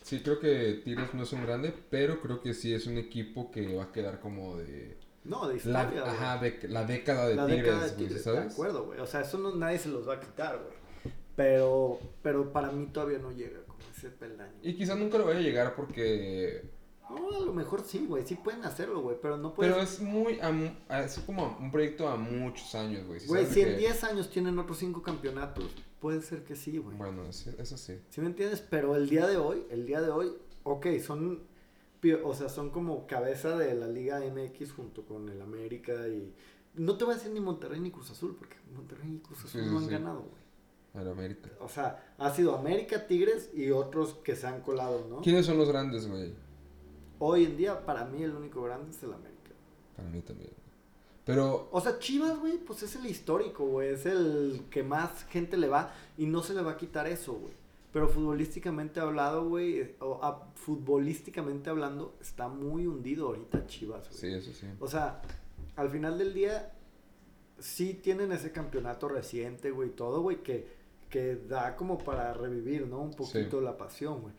[0.01, 3.51] sí creo que Tigres no es un grande, pero creo que sí es un equipo
[3.51, 4.97] que va a quedar como de...
[5.25, 6.13] No, de La, historia, güey.
[6.13, 8.53] ajá, de, la década de La Tigres, década de Tigres, de ¿sabes?
[8.53, 8.99] acuerdo, güey.
[8.99, 11.13] O sea, eso no, nadie se los va a quitar, güey.
[11.35, 14.53] Pero, pero para mí todavía no llega como ese peldaño.
[14.61, 16.69] Y quizá nunca lo vaya a llegar porque...
[17.09, 18.25] No, a lo mejor sí, güey.
[18.25, 19.17] Sí pueden hacerlo, güey.
[19.21, 19.71] Pero no puedes.
[19.73, 20.39] Pero es muy...
[20.41, 23.19] a es como un proyecto a muchos años, güey.
[23.19, 25.65] ¿sí Güey, si de en que- 10 años tienen otros 5 campeonatos,
[25.99, 26.95] puede ser que sí, güey.
[26.97, 27.99] Bueno, eso sí.
[28.09, 28.61] ¿Sí me entiendes?
[28.61, 30.33] Pero el día de hoy, el día de hoy,
[30.63, 31.43] ok, son,
[32.11, 36.33] o sea, son como cabeza de la Liga MX junto con el América y...
[36.75, 39.61] No te voy a decir ni Monterrey ni Cruz Azul, porque Monterrey y Cruz Azul
[39.61, 40.43] Sí, no sí, han ganado, güey.
[40.95, 41.49] Al América.
[41.59, 45.21] O sea, ha sido América, Tigres y otros que se han colado, ¿no?
[45.21, 46.33] ¿Quiénes son los grandes, güey?
[47.19, 49.51] Hoy en día, para mí, el único grande es el América.
[49.95, 50.51] Para mí también.
[51.25, 51.69] Pero...
[51.71, 53.89] O sea, Chivas, güey, pues es el histórico, güey.
[53.89, 57.33] Es el que más gente le va y no se le va a quitar eso,
[57.33, 57.53] güey.
[57.93, 64.19] Pero futbolísticamente hablado, güey, o a- futbolísticamente hablando, está muy hundido ahorita Chivas, güey.
[64.19, 64.67] Sí, eso sí.
[64.79, 65.21] O sea,
[65.75, 66.73] al final del día,
[67.59, 70.67] sí tienen ese campeonato reciente, güey, todo, güey, que,
[71.09, 72.99] que da como para revivir, ¿no?
[72.99, 74.33] Un poquito la pasión, güey.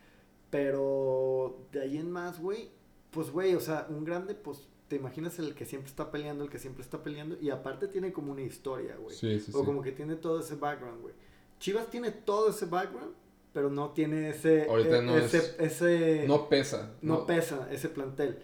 [0.51, 2.69] Pero de ahí en más, güey,
[3.11, 6.49] pues, güey, o sea, un grande, pues, te imaginas el que siempre está peleando, el
[6.49, 9.15] que siempre está peleando, y aparte tiene como una historia, güey.
[9.15, 9.65] Sí, sí, o sí.
[9.65, 11.13] como que tiene todo ese background, güey.
[11.59, 13.13] Chivas tiene todo ese background,
[13.55, 14.67] pero no tiene ese...
[14.69, 16.91] Ahorita eh, no ese, es- ese No pesa.
[17.01, 18.43] no, pesa ese plantel.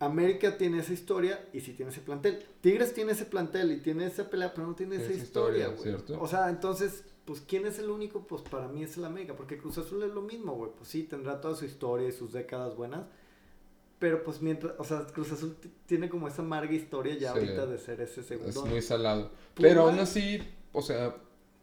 [0.00, 2.44] América tiene esa historia y sí tiene ese plantel.
[2.60, 5.78] Tigres tiene ese plantel y tiene esa pelea, pero no tiene esa Esa historia, güey.
[5.80, 6.20] ¿cierto?
[6.20, 8.26] O sea, entonces, pues, ¿quién es el único?
[8.26, 10.72] Pues para mí es el América, porque Cruz Azul es lo mismo, güey.
[10.76, 13.04] Pues sí, tendrá toda su historia y sus décadas buenas.
[14.00, 17.38] Pero pues mientras, o sea, Cruz Azul tiene como esa amarga historia ya Sí.
[17.38, 18.66] ahorita de ser ese Es segundo.
[18.66, 19.30] muy salado.
[19.54, 21.14] Pero aún así, o sea,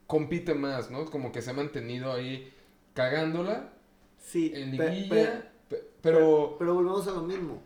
[0.10, 1.06] compite más, ¿no?
[1.06, 2.52] Como que se ha mantenido ahí
[2.96, 3.70] cagándola
[4.18, 5.08] Sí, en liguilla.
[5.70, 6.56] pe- pe- pero...
[6.58, 7.62] pero volvemos a lo mismo.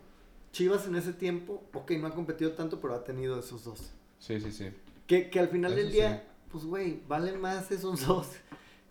[0.52, 3.92] Chivas en ese tiempo, ok, no ha competido tanto, pero ha tenido esos dos.
[4.20, 4.72] Sí, sí, sí.
[5.08, 8.28] Que, que al final Eso del día, pues, güey, valen más esos dos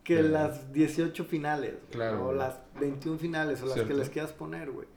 [0.03, 1.75] que las 18 finales.
[1.91, 3.91] Claro, O las 21 finales, o las Cierto.
[3.93, 4.87] que les quieras poner, güey.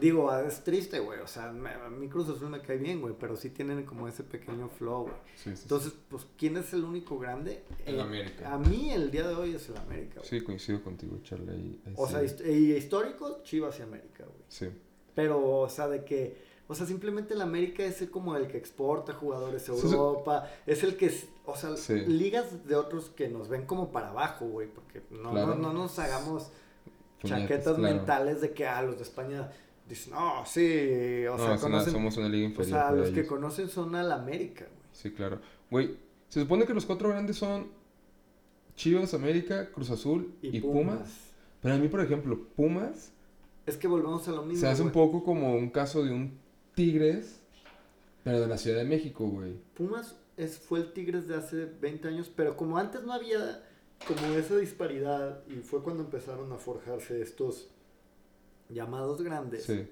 [0.00, 1.20] Digo, es triste, güey.
[1.20, 3.14] O sea, me- a mí Cruz Azul me cae bien, güey.
[3.18, 5.14] Pero sí tienen como ese pequeño flow, güey.
[5.36, 5.50] Sí.
[5.50, 7.62] Entonces, pues, ¿quién es el único grande?
[7.84, 8.52] El Eh, América.
[8.54, 10.28] A mí, el día de hoy es el América, güey.
[10.28, 11.78] Sí, coincido contigo, Charlie.
[11.96, 12.12] O sí.
[12.12, 14.44] sea, hist- y histórico, Chivas y América, güey.
[14.48, 14.68] Sí.
[15.14, 18.56] Pero, o sea, de que, o sea, simplemente el América es el como el que
[18.56, 19.72] exporta jugadores a.
[19.72, 21.70] Europa, es el que, o sea,
[22.06, 25.54] ligas de otros que nos ven como para abajo, güey, porque no, Claro.
[25.54, 26.50] no, no nos hagamos
[27.24, 27.82] chaquetas claro.
[27.96, 29.52] mentales de que, ah, los de España
[29.94, 32.78] dicen, no, sí, o no, sea, conocen, somos una liga o inferior.
[32.78, 34.82] sea, para los que conocen son al América, güey.
[34.92, 35.40] Sí, claro.
[35.70, 35.96] Güey,
[36.28, 37.68] se supone que los cuatro grandes son
[38.76, 40.94] Chivas, América, Cruz Azul y, Y Pumas.
[40.96, 41.10] Pumas.
[41.60, 43.12] Pero a mí, por ejemplo, Pumas
[43.66, 46.38] Es que volvemos a lo mismo, se hace un poco como un caso de un
[46.74, 47.40] Tigres,
[48.24, 49.52] pero de la Ciudad de México, güey.
[49.74, 53.62] Pumas es, fue el Tigres de hace 20 años, pero como antes no había
[54.06, 57.68] como esa disparidad y fue cuando empezaron a forjarse estos
[58.72, 59.88] llamados grandes, Sí.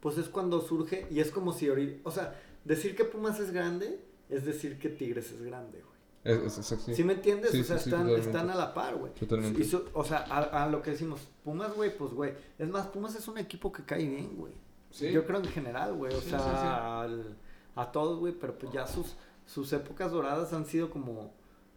[0.00, 1.68] pues es cuando surge y es como si
[2.04, 5.90] o sea, decir que Pumas es grande es decir que Tigres es grande, güey.
[6.22, 7.02] Es, es- es- ¿Sí, sí.
[7.04, 7.50] me entiendes?
[7.52, 9.12] Sí, o sea, sí, están, están a la par, güey.
[9.14, 9.64] Totalmente.
[9.64, 12.34] Su- o sea, a, a lo que decimos, Pumas, güey, pues, güey.
[12.58, 14.52] Es más, Pumas es un equipo que cae bien, güey.
[15.12, 16.12] Yo creo en general, güey.
[16.14, 17.36] O sea, al-
[17.74, 18.34] a todos, güey.
[18.34, 21.32] Pero pues ya sus, sus épocas doradas han sido como.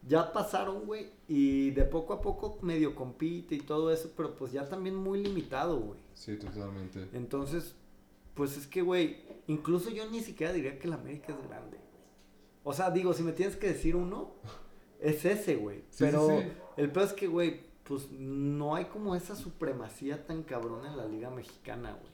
[0.08, 1.12] Ya pasaron, güey.
[1.28, 4.12] Y de poco a poco medio compite y todo eso.
[4.16, 6.00] Pero pues ya también muy limitado, güey.
[6.14, 7.08] Sí, totalmente.
[7.14, 7.76] Entonces,
[8.34, 9.24] pues es que, güey.
[9.48, 12.04] Incluso yo ni siquiera diría que el América es grande, güey.
[12.64, 14.36] O sea, digo, si me tienes que decir uno,
[15.00, 15.84] es ese, güey.
[15.90, 16.52] Sí, pero sí, sí.
[16.78, 21.06] el peor es que, güey, pues no hay como esa supremacía tan cabrona en la
[21.06, 22.14] Liga Mexicana, güey.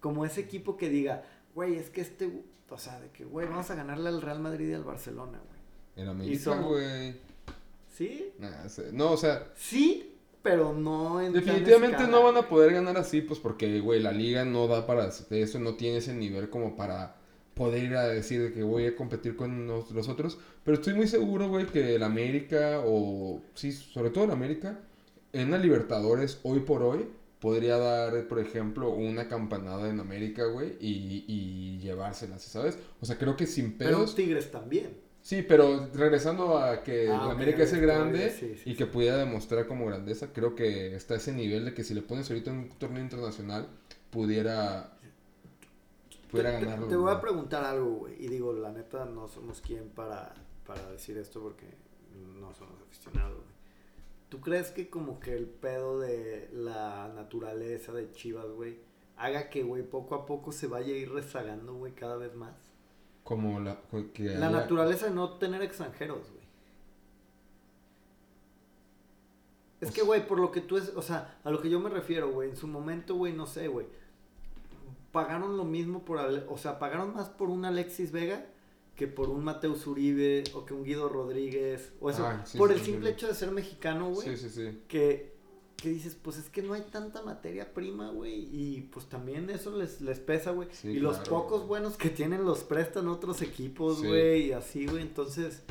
[0.00, 3.70] Como ese equipo que diga, güey, es que este, o sea, de que, güey, vamos
[3.70, 5.53] a ganarle al Real Madrid y al Barcelona, güey.
[5.96, 7.14] En América, güey.
[7.96, 8.32] ¿Sí?
[8.38, 13.22] Nah, no, o sea, Sí, pero no en definitivamente no van a poder ganar así,
[13.22, 17.16] pues porque, güey, la liga no da para eso, no tiene ese nivel como para
[17.54, 20.38] poder ir a decir de que voy a competir con los, los otros.
[20.64, 24.80] Pero estoy muy seguro, güey, que el América, o sí, sobre todo el América,
[25.32, 27.08] en la Libertadores, hoy por hoy,
[27.40, 32.78] podría dar, por ejemplo, una campanada en América, güey, y, y llevárselas, ¿sabes?
[33.00, 34.14] O sea, creo que sin Pero pedos.
[34.14, 35.03] Tigres también.
[35.24, 39.16] Sí, pero regresando a que Ah, América es el grande sí, sí, y que pudiera
[39.16, 42.50] demostrar como grandeza, creo que está a ese nivel de que si le pones ahorita
[42.50, 43.66] en un torneo internacional,
[44.10, 44.98] pudiera,
[46.30, 46.88] pudiera te, ganarlo.
[46.88, 48.22] te voy a preguntar algo, güey.
[48.22, 50.34] Y digo, la neta, no somos quien para,
[50.66, 51.68] para decir esto porque
[52.38, 53.54] no somos aficionados, güey.
[54.28, 58.78] ¿Tú crees que como que el pedo de la naturaleza de Chivas, güey,
[59.16, 62.63] haga que, güey, poco a poco se vaya a ir rezagando, güey, cada vez más?
[63.24, 63.80] Como la,
[64.12, 66.44] que La haya- naturaleza de no tener extranjeros, güey.
[69.80, 71.90] Es que, güey, por lo que tú es, o sea, a lo que yo me
[71.90, 73.86] refiero, güey, en su momento, güey, no sé, güey.
[75.12, 78.46] Pagaron lo mismo por, o sea, pagaron más por un Alexis Vega
[78.96, 82.24] que por un Mateus Uribe o que un Guido Rodríguez o eso.
[82.26, 84.82] Ah, sí, por sí, el sí, simple hecho de ser mexicano, güey Sí, sí, sí.
[84.88, 85.33] que,
[85.76, 89.76] que dices, pues es que no hay tanta materia prima, güey, y pues también eso
[89.76, 90.68] les, les pesa, güey.
[90.72, 91.68] Sí, y los pocos güey.
[91.68, 94.06] buenos que tienen los prestan otros equipos, Sí.
[94.06, 95.02] güey, y así, güey.
[95.02, 95.62] Entonces,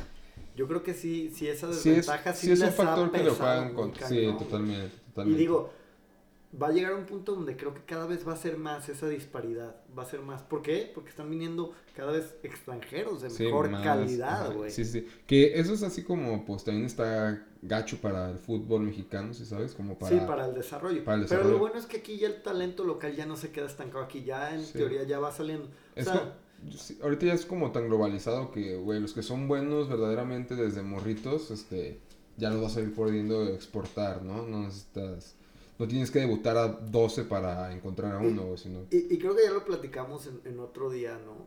[0.56, 2.84] yo creo que sí, sí esa Sí es, desventaja sí, sí es un les ha
[2.84, 3.90] factor que lo juegan muy con...
[3.92, 4.38] cañón, Sí, güey.
[4.38, 5.38] totalmente, Y totalmente.
[5.40, 5.72] digo,
[6.62, 9.08] va a llegar un punto donde creo que cada vez va a ser más esa
[9.08, 9.74] disparidad.
[9.98, 10.42] Va a ser más.
[10.42, 10.88] ¿Por qué?
[10.94, 14.70] Porque están viniendo cada vez extranjeros de mejor más, calidad, güey.
[14.70, 15.08] Sí, sí.
[15.26, 19.74] Que eso es así como, pues también está gacho para el fútbol mexicano, ¿sí sabes?
[19.74, 20.18] Como para...
[20.18, 21.04] sí, para el desarrollo.
[21.04, 21.52] para el Pero desarrollo.
[21.52, 24.04] lo bueno es que aquí ya el talento local ya no se queda estancado.
[24.04, 24.72] Aquí ya en Sí.
[24.74, 25.66] teoría ya va saliendo.
[25.66, 26.36] O Es sea,
[26.76, 30.82] sí, ahorita ya es como tan globalizado que, güey, los que son buenos verdaderamente desde
[30.82, 31.98] morritos, este,
[32.36, 34.42] ya los vas a ir pudiendo exportar, ¿no?
[34.46, 35.34] No necesitas,
[35.78, 38.80] no tienes que debutar a 12 para encontrar a uno, güey, sino...
[38.90, 41.46] Y, y creo que ya lo platicamos en, en otro día, ¿no?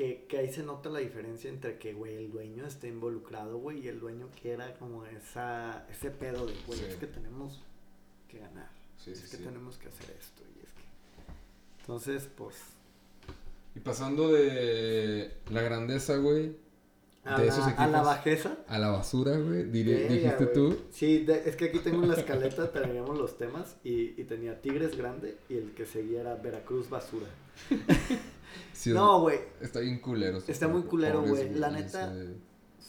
[0.00, 3.80] Que, que ahí se nota la diferencia entre que, güey, el dueño esté involucrado, güey,
[3.84, 6.86] y el dueño quiera como esa, ese pedo de, güey, Sí.
[6.88, 7.60] es que tenemos
[8.26, 8.70] que ganar.
[8.96, 10.42] Sí, es sí, que tenemos que hacer esto.
[10.56, 10.80] Y es que...
[11.80, 12.56] Entonces, pues...
[13.74, 16.56] Y pasando de la grandeza, güey,
[17.24, 18.04] A, De la, esos a la equipos.
[18.06, 18.56] bajeza.
[18.68, 20.78] a la basura, güey, diré- dijiste tú.
[20.90, 24.62] Sí, de- es que aquí tengo en la escaleta, teníamos los temas y, y tenía
[24.62, 27.26] Tigres grande y el que seguía era Veracruz basura.
[28.80, 30.38] Sí, No, güey, Está bien culero.
[30.46, 31.54] Está muy culero, güey.
[31.54, 32.10] La neta-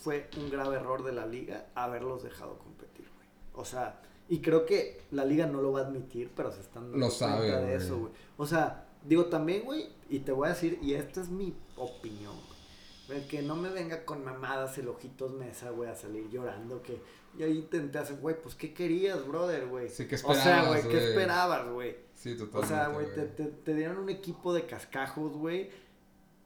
[0.04, 3.28] fue un grave error de la liga haberlos dejado competir, güey.
[3.54, 6.84] O sea, y creo que la liga no lo va a admitir, pero se están
[6.92, 7.76] dando Lo sabe, cuenta de güey.
[7.76, 8.14] eso, güey.
[8.38, 12.36] O sea, digo también, güey, y te voy a decir, y esta es mi opinión,
[13.08, 13.28] güey.
[13.28, 17.02] Que no me venga con mamadas el ojitos mesa, güey, a salir llorando que
[17.38, 19.90] yo intenté hacer, güey, pues ¿qué querías, brother, güey?
[19.90, 21.96] Sí, ¿qué O sea, esperabas, güey, ¿qué esperabas, güey?
[22.14, 22.68] Sí, O totalmente.
[22.68, 25.70] sea, güey, te, te, te dieron un equipo de cascajos, güey.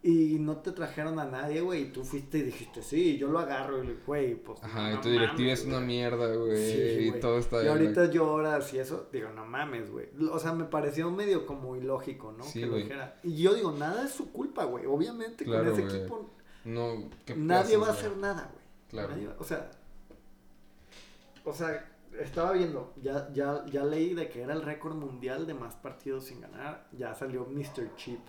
[0.03, 1.81] Y no te trajeron a nadie, güey.
[1.81, 3.83] Y tú fuiste y dijiste, sí, yo lo agarro.
[3.83, 4.63] Y, güey, pues.
[4.63, 6.57] Ajá, no y tu directiva es una mierda, güey.
[6.71, 10.05] Sí, y todo está Y ahorita lloras y eso, digo, no mames, güey.
[10.31, 12.43] O sea, me pareció medio como ilógico, ¿no?
[12.43, 13.19] Sí, que lo dijera.
[13.23, 14.85] Y yo digo, nada es su culpa, güey.
[14.85, 16.29] Obviamente Claro, con ese equipo
[16.65, 18.65] No, ¿qué nadie va a hacer nada, güey.
[18.89, 19.09] Claro.
[19.09, 19.71] Nadie va- o sea,
[21.45, 25.53] o sea, estaba viendo, ya, ya, ya leí de que era el récord mundial de
[25.53, 26.87] más partidos sin ganar.
[26.91, 27.95] Ya salió Mr.
[27.95, 28.19] Chip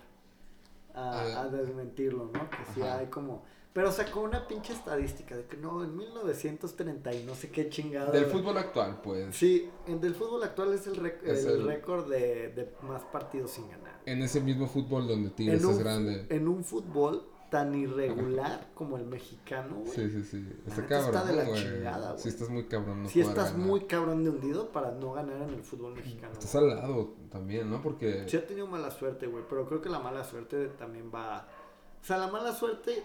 [0.94, 2.50] a, a desmentirlo, ¿no?
[2.50, 2.98] Que sí Ajá.
[2.98, 3.44] hay como.
[3.72, 8.10] Pero sacó una pinche estadística de que no, en 1930 y no sé qué chingada.
[8.10, 9.36] Del fútbol actual, pues.
[9.36, 13.68] Sí, en del fútbol actual es el, Es el récord de, de más partidos sin
[13.68, 14.00] ganar.
[14.06, 16.24] En ese mismo fútbol donde Tigres es grande.
[16.30, 19.92] en un fútbol tan irregular como el mexicano, güey.
[19.92, 20.48] Sí, sí, sí.
[20.66, 21.14] Está neta cabrón.
[21.14, 22.22] está de la chingada, güey.
[22.22, 23.02] Sí, estás muy cabrón.
[23.02, 23.66] No si estás ganar.
[23.66, 26.32] muy cabrón de hundido para no ganar en el fútbol mexicano.
[26.32, 27.82] Estás al lado también, ¿no?
[27.82, 28.28] Porque.
[28.28, 31.48] Sí ha tenido mala suerte, güey, pero creo que la mala suerte también va...
[32.00, 33.02] O sea, la mala suerte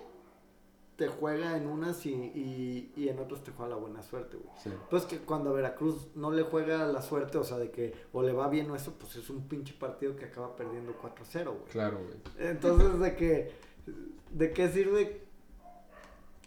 [1.01, 4.54] te juega en unas y, y, y en otras te juega la buena suerte, güey.
[4.62, 4.69] Sí.
[4.88, 8.21] Pues que cuando a Veracruz no le juega la suerte, o sea, de que o
[8.21, 11.63] le va bien o eso, pues es un pinche partido que acaba perdiendo 4-0, güey.
[11.71, 12.47] Claro, güey.
[12.47, 13.51] Entonces, de que,
[14.34, 15.22] ¿de qué sirve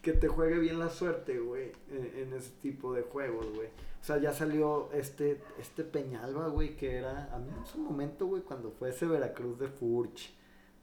[0.03, 3.69] que te juegue bien la suerte, güey, en, en ese tipo de juegos, güey?
[3.69, 8.27] O sea, ya salió este, este Peñalba, güey, que era, a mí en su momento,
[8.27, 10.35] güey, cuando fue ese Veracruz de Furch,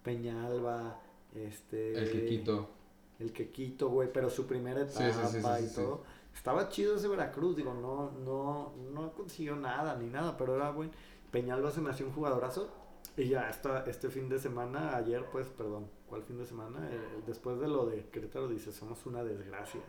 [0.04, 1.00] Peñalba,
[1.36, 1.98] este...
[1.98, 2.82] El que quito.
[3.22, 6.02] El Quequito, güey, pero su primera etapa sí, sí, sí, y todo.
[6.34, 10.90] Estaba chido ese Veracruz, digo, no, no, no consiguió nada ni nada, pero era buen.
[11.30, 12.70] Peñalba se me hacía un jugadorazo.
[13.16, 16.78] Y ya esta, este fin de semana, ayer, pues, perdón, ¿cuál fin de semana?
[16.92, 19.80] Eh, después de lo de Querétaro, dice, somos una desgracia.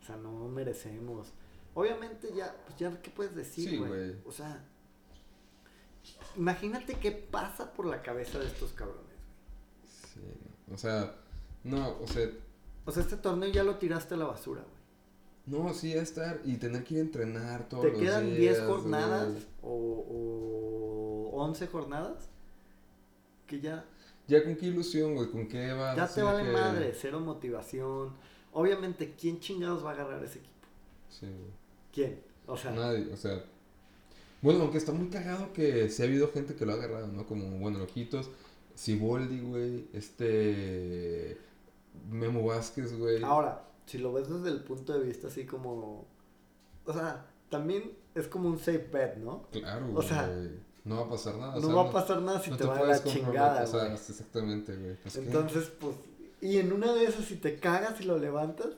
[0.00, 1.32] O sea, no merecemos.
[1.74, 3.90] Obviamente ya, pues ya, ¿qué puedes decir, güey?
[3.90, 4.16] güey.
[4.24, 4.64] o sea,
[6.36, 9.02] imagínate qué pasa por la cabeza de estos cabrones.
[9.84, 10.20] Sí,
[10.72, 11.16] o sea,
[11.64, 12.28] no, o sea,
[12.84, 14.76] O sea, este torneo ya lo tiraste a la basura, güey.
[15.64, 18.60] no, sí, estar y tener que ir a entrenar todos Te los quedan días, 10
[18.62, 19.46] jornadas güey.
[19.62, 22.28] o, o 11 jornadas
[23.46, 23.84] que ya,
[24.28, 25.96] Ya con qué ilusión, güey, con qué vas.
[25.96, 28.12] ya te vale que- madre, cero motivación.
[28.52, 30.54] Obviamente, ¿quién chingados va a agarrar ese equipo?
[31.08, 31.50] Sí, güey.
[31.92, 32.20] ¿Quién?
[32.46, 33.44] O sea, Nadie, o sea.
[34.42, 37.26] Bueno, aunque está muy cagado que sí ha habido gente que lo ha agarrado, ¿no?
[37.26, 38.30] Como, bueno, Lojitos,
[38.74, 41.38] Siboldi, güey, este.
[42.10, 43.22] Memo Vázquez, güey.
[43.24, 46.06] ahora, si lo ves desde el punto de vista así como...
[46.84, 49.46] O sea, también es como un safe bet, ¿no?
[49.50, 50.08] Claro, o güey.
[50.08, 50.30] sea,
[50.86, 51.56] no va a pasar nada.
[51.56, 53.66] o no sea, va a pasar nada si no te, va a la chingada, o
[53.66, 54.94] sea, exactamente, güey.
[54.96, 55.20] Pues, ¿qué?
[55.20, 55.96] Entonces, pues,
[56.40, 58.68] y en una de esas, si te cagas y lo levantas,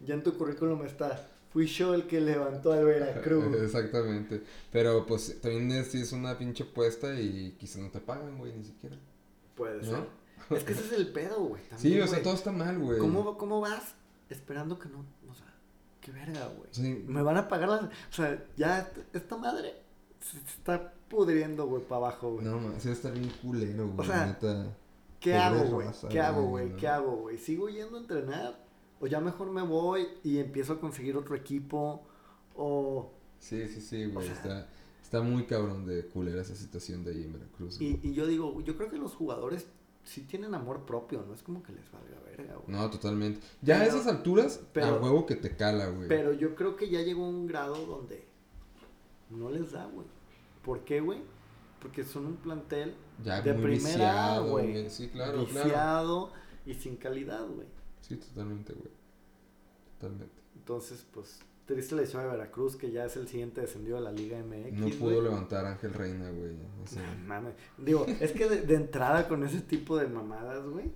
[0.00, 3.54] ya en tu currículum está, fui yo el que levantó al Veracruz.
[3.62, 4.42] Exactamente.
[4.70, 8.52] Pero pues también es, sí es una pinche apuesta y quizá no te pagan, güey,
[8.52, 8.96] ni siquiera.
[9.54, 9.90] Puede ¿No?
[9.90, 10.22] ser.
[10.50, 11.62] Es que ese es el pedo, güey.
[11.76, 12.22] Sí, también, o sea, güey.
[12.24, 12.98] todo está mal, güey.
[12.98, 13.94] ¿Cómo, ¿Cómo vas
[14.28, 15.04] esperando que no?
[15.30, 15.46] O sea,
[16.00, 16.68] qué verga, güey.
[16.72, 17.04] Sí.
[17.06, 17.82] Me van a pagar las.
[17.84, 19.74] O sea, ya esta- madre
[20.20, 22.44] se está pudriendo, güey, para abajo, güey.
[22.44, 24.08] No, man, sí va a estar bien culero, güey.
[24.08, 24.76] sea, neta.
[25.20, 25.88] ¿Qué hago, güey?
[26.10, 26.76] ¿Qué hago, güey.
[26.76, 27.38] ¿Qué hago, güey?
[27.38, 28.58] ¿Sigo yendo a entrenar?
[29.00, 32.02] ¿O ya mejor me voy y empiezo a conseguir otro equipo?
[32.56, 33.12] ¿O.?
[33.38, 34.26] Sí, sí, sí, güey.
[34.26, 34.68] sea- está,
[35.02, 37.80] está muy cabrón de culera esa situación de ahí en Veracruz.
[37.80, 39.66] Y, y yo digo, yo creo que los jugadores
[40.04, 42.76] sí tienen amor propio, no es como que les valga verga, güey.
[42.76, 43.40] No, totalmente.
[43.60, 46.08] Ya a esas alturas, pero- a huevo que te cala, güey.
[46.08, 48.24] Pero yo creo que ya llegó un grado donde
[49.30, 50.06] no les da, güey.
[50.64, 51.20] ¿Por qué, güey?
[51.80, 52.94] Porque son un plantel
[53.24, 54.88] ya de primera, güey.
[54.88, 55.64] Sí, claro, claro.
[55.66, 56.32] viciado
[56.64, 57.66] y sin calidad, güey.
[58.00, 58.90] Sí, totalmente, güey.
[59.98, 60.34] Totalmente.
[60.56, 64.12] Entonces, pues, triste la historia de Veracruz, que ya es el siguiente descendido de la
[64.12, 64.72] Liga MX.
[64.78, 66.56] No pudo levantar a Ángel Reina, güey.
[66.84, 67.54] Ese- No mames.
[67.78, 70.92] Digo, es que de, de entrada con ese tipo de mamadas, güey,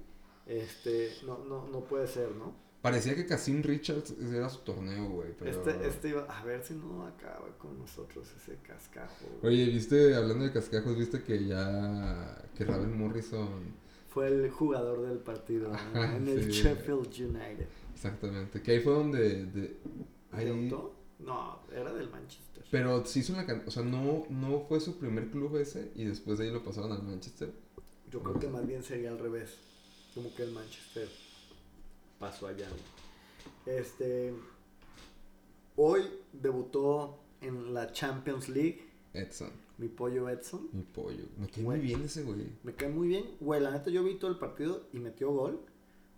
[0.47, 2.53] este, no, no, no puede ser, ¿no?
[2.87, 5.31] Parecía que Casim Richards era su torneo, güey.
[5.37, 5.51] Pero...
[5.51, 9.55] Este, este iba, a ver si no acaba con nosotros ese cascajo, güey.
[9.55, 12.45] Oye, viste, hablando de cascajos, viste que ya.
[12.57, 13.75] que Ravel Morrison.
[14.09, 16.49] Fue el jugador del partido en el.
[16.49, 17.67] Sheffield United.
[17.93, 18.63] Exactamente.
[18.63, 19.47] Que ahí fue donde.
[19.47, 19.77] De,
[20.31, 20.71] ahí-.
[21.19, 22.65] No, era del Manchester.
[22.71, 26.05] Pero sí hizo una can- O sea, no, no fue su primer club ese y
[26.05, 27.51] después de ahí lo pasaron al Manchester.
[28.13, 29.57] Yo creo que más bien sería al revés.
[30.15, 31.09] Como que el Manchester
[32.19, 32.69] pasó allá.
[32.69, 33.79] güey.
[33.79, 34.35] Este.
[35.77, 36.03] Hoy
[36.33, 40.69] debutó en la Champions League Edson, mi pollo Edson.
[40.73, 41.25] mi pollo.
[41.39, 41.79] Me cae Güey.
[41.79, 42.47] muy bien ese güey.
[42.63, 43.25] Me cae muy bien.
[43.41, 45.61] Güey, la neta yo vi todo el partido y metió gol.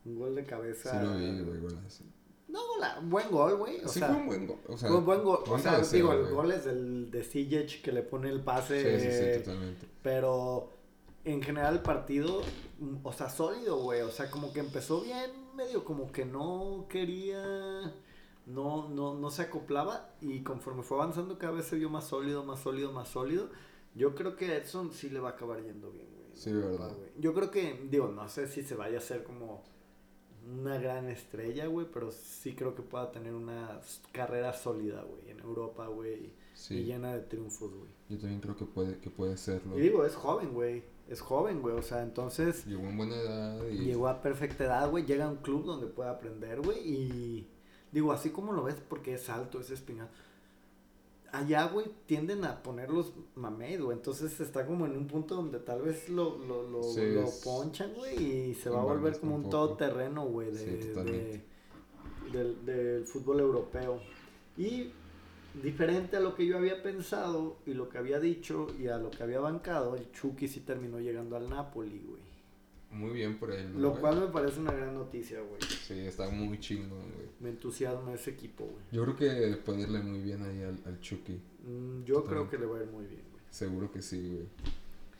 [0.05, 0.91] Un gol de cabeza.
[1.01, 2.05] Sí lo vi, güey, golazo.
[2.49, 3.81] No, gola- buen gol, güey.
[3.85, 4.59] O sí sea, fue un buen gol.
[4.69, 5.41] O sea, fue un buen gol.
[5.49, 6.33] O sea, digo, el güey.
[6.33, 8.99] gol es del de Sijic que le pone el pase.
[9.01, 9.87] Sí, sí, sí, totalmente.
[10.03, 10.71] Pero
[11.25, 12.43] en general el partido,
[13.03, 14.01] o sea, sólido, güey.
[14.03, 17.42] O sea, como que empezó bien, medio como que no quería,
[18.47, 20.14] no, no, no se acoplaba.
[20.21, 23.51] Y conforme fue avanzando, cada vez se vio más sólido, más sólido, más sólido.
[23.94, 26.31] Yo creo que Edson sí le va a acabar yendo bien, güey.
[26.35, 26.94] Sí, verdad.
[26.97, 27.11] güey.
[27.18, 29.64] Yo creo que, digo, no sé si se vaya a hacer como
[30.47, 33.81] una gran estrella, güey, pero sí creo que pueda tener una
[34.12, 37.90] carrera sólida, güey, en Europa, güey, y Sí, llena de triunfos, güey.
[38.09, 39.79] yo también creo que puede, que puede serlo.
[39.79, 43.66] Y digo, es joven, güey, es joven, güey, o sea, entonces Llegó en buena edad
[43.68, 43.79] y.
[43.85, 47.49] llegó a perfecta edad, güey, llega a un club donde puede aprender, güey, y
[47.92, 50.09] digo, así como lo ves, porque es alto, es espinal.
[51.31, 53.94] Allá, güey, tienden a ponerlos mamey, güey.
[53.99, 57.42] Entonces está como en un punto donde tal vez lo, lo, lo, Sí, lo es-
[57.44, 61.44] ponchan, güey, y se va a volver como un todoterreno, güey, de, Sí, de- totalmente.
[62.33, 64.01] del, del fútbol europeo.
[64.57, 64.90] Y
[65.63, 69.11] diferente a lo que yo había pensado y lo que había dicho y a lo
[69.11, 72.29] que había bancado, el Chucky sí terminó llegando al Napoli, güey.
[72.91, 74.01] Muy bien por él, ¿no, Lo güey?
[74.01, 75.61] cual me parece una gran noticia, güey.
[75.61, 77.29] Sí, está muy chingón, güey.
[77.41, 78.83] Me entusiasma ese equipo, güey.
[78.93, 81.39] Yo creo que puede irle muy bien ahí al, al Chucky.
[81.67, 83.43] Mm, Yo creo que le va a ir muy bien, güey.
[83.51, 84.47] Seguro que sí, güey.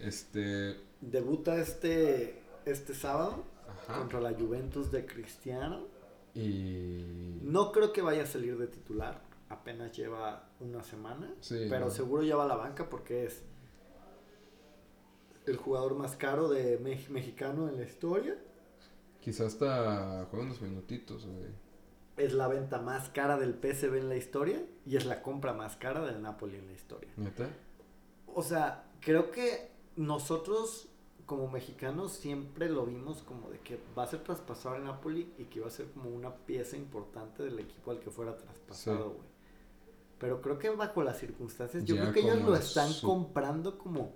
[0.01, 0.77] Este.
[1.01, 3.99] Debuta este, este sábado Ajá.
[3.99, 5.85] contra la Juventus de Cristiano.
[6.35, 7.03] Y.
[7.43, 9.21] No creo que vaya a salir de titular.
[9.51, 11.33] Apenas lleva una semana.
[11.41, 11.91] Sí, pero no.
[11.91, 13.43] seguro ya va a la banca porque es
[15.47, 18.37] el jugador más caro de Mex- mexicano en la historia.
[19.21, 21.47] Quizás hasta juega unos minutitos, güey.
[22.19, 24.63] Es la venta más cara del PSV en la historia.
[24.85, 27.11] Y es la compra más cara del Napoli en la historia.
[27.17, 27.49] ¿Neta?
[28.27, 30.89] O sea, creo que nosotros
[31.27, 35.45] como mexicanos siempre lo vimos como de que va a ser traspasado al Napoli y
[35.45, 39.28] que iba a ser como una pieza importante del equipo al que fuera traspasado, Sí.
[40.19, 43.79] Pero creo que bajo las circunstancias, yo Ya creo que ellos lo están su- comprando
[43.79, 44.13] como,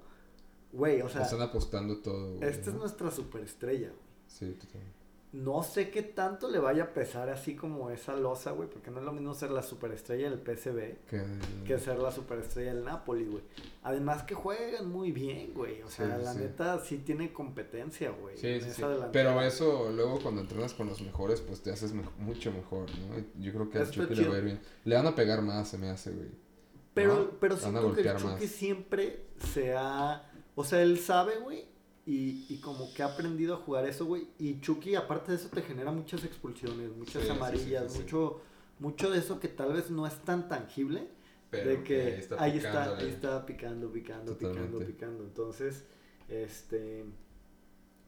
[0.72, 2.36] güey, o sea, Están apostando todo.
[2.36, 4.00] güey, esta es nuestra superestrella, güey.
[4.26, 5.01] Sí, totalmente.
[5.32, 8.98] No sé qué tanto le vaya a pesar así como esa losa, güey, porque no
[8.98, 11.22] es lo mismo ser la superestrella del PSV Que,
[11.66, 13.42] que ser la superestrella del Napoli, güey.
[13.82, 15.80] Además que juegan muy bien, güey.
[15.80, 16.38] O sea, Sí, la sí.
[16.40, 18.36] neta sí tiene competencia, güey.
[18.36, 18.82] Sí, sí.
[19.10, 23.16] Pero eso luego cuando entrenas con los mejores, pues te haces me- mucho mejor, ¿no?
[23.40, 24.60] Yo creo que a Está Chucky le va a ir bien.
[24.84, 26.28] Le van a pegar más, se me hace, güey.
[26.92, 30.30] Pero, pero siento que el Chucky siempre se ha...
[30.54, 31.71] O sea, él sabe, güey.
[32.04, 34.26] Y, y como que ha aprendido a jugar eso, güey.
[34.38, 38.02] Y Chucky, aparte de eso, te genera muchas expulsiones, muchas Sí, amarillas, sí, sí.
[38.02, 38.40] mucho
[38.80, 41.06] mucho de eso que tal vez no es tan tangible.
[41.50, 44.86] Pero de que está ahí está, ahí está picando, picando, picando, Totalmente.
[44.86, 45.22] picando.
[45.24, 45.84] Entonces,
[46.28, 47.04] este,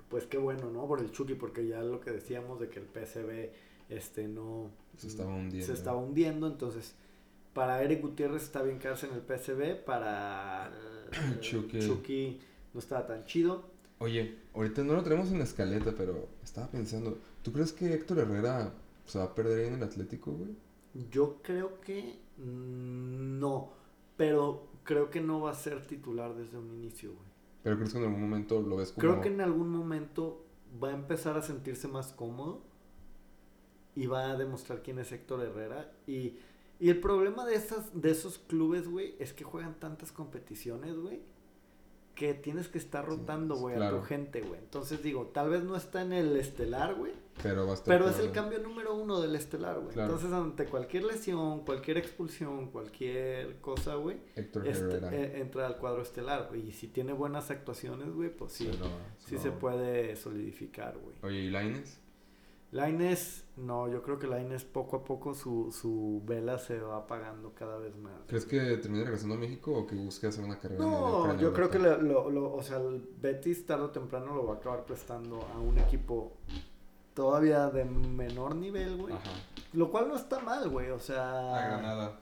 [0.09, 0.87] pues qué bueno, ¿no?
[0.89, 3.51] Por el Chucky, porque ya lo que decíamos de que el PSV,
[3.91, 5.67] este, no Se estaba hundiendo.
[5.67, 6.95] se estaba hundiendo, entonces
[7.53, 10.73] para Eric Gutiérrez está bien quedarse en el PSV, para
[11.13, 11.79] el- Chucky.
[11.87, 12.41] Chucky
[12.73, 13.73] no estaba tan chido.
[14.05, 18.19] Oye, ahorita no lo tenemos en la escaleta, pero estaba pensando, ¿tú crees que Héctor
[18.19, 18.75] Herrera
[19.07, 20.51] se va a perder ahí en el Atlético, güey?
[21.11, 23.73] Yo creo que no,
[24.19, 27.25] pero creo que no va a ser titular desde un inicio, güey.
[27.63, 29.01] Pero crees que en algún momento lo ves como...
[29.01, 30.45] Creo que en algún momento
[30.83, 32.63] va a empezar a sentirse más cómodo
[33.95, 35.91] y va a demostrar quién es Héctor Herrera.
[36.07, 36.37] Y,
[36.79, 41.23] y el problema de, esas, de esos clubes, güey, es que juegan tantas competiciones, güey,
[42.15, 43.99] que tienes que estar rotando, güey, a claro.
[43.99, 44.61] tu gente, güey.
[44.61, 47.13] Entonces digo, tal vez no está en el estelar, güey,
[47.43, 47.97] Pero va a estar...
[47.99, 49.93] pero es el cambio número uno del estelar, güey.
[49.95, 50.15] Claro.
[50.15, 56.03] Entonces ante cualquier lesión, cualquier expulsión, cualquier cosa, güey, Héctor este, eh, entra al cuadro
[56.03, 56.69] estelar, güey.
[56.69, 58.65] Y si tiene buenas actuaciones, güey, pues sí.
[58.65, 58.87] Sí, no,
[59.27, 61.17] Sí se puede solidificar, güey.
[61.23, 62.01] Oye, ¿y Laines?
[62.75, 67.53] Laines, no, yo creo que Laines poco a poco su, su vela se va apagando
[67.55, 68.13] cada vez más.
[68.27, 71.53] ¿Crees que termine regresando a México o que busque hacer una carrera No, en yo
[71.53, 74.57] creo que lo, lo- lo- o sea, el Betis tarde o temprano lo va a
[74.57, 76.33] acabar prestando a un equipo
[77.15, 79.15] todavía de menor nivel, güey.
[79.15, 79.31] Ajá.
[79.73, 81.55] Lo cual no está mal, güey, o sea...
[81.55, 82.19] A Granada.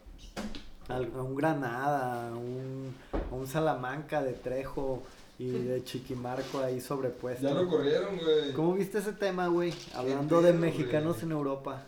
[0.90, 2.94] a un Granada, a un,
[3.30, 5.02] a un Salamanca de Trejo
[5.48, 7.42] y de Chiquimarco ahí sobrepuesto.
[7.48, 8.52] Ya lo corrieron, güey.
[8.52, 9.72] ¿Cómo viste ese tema, güey?
[9.94, 11.24] Hablando de mexicanos güey?
[11.26, 11.84] en Europa.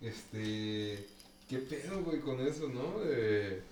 [0.00, 1.06] Este.
[1.48, 3.00] ¿Qué pedo, güey, con eso, no?
[3.00, 3.62] De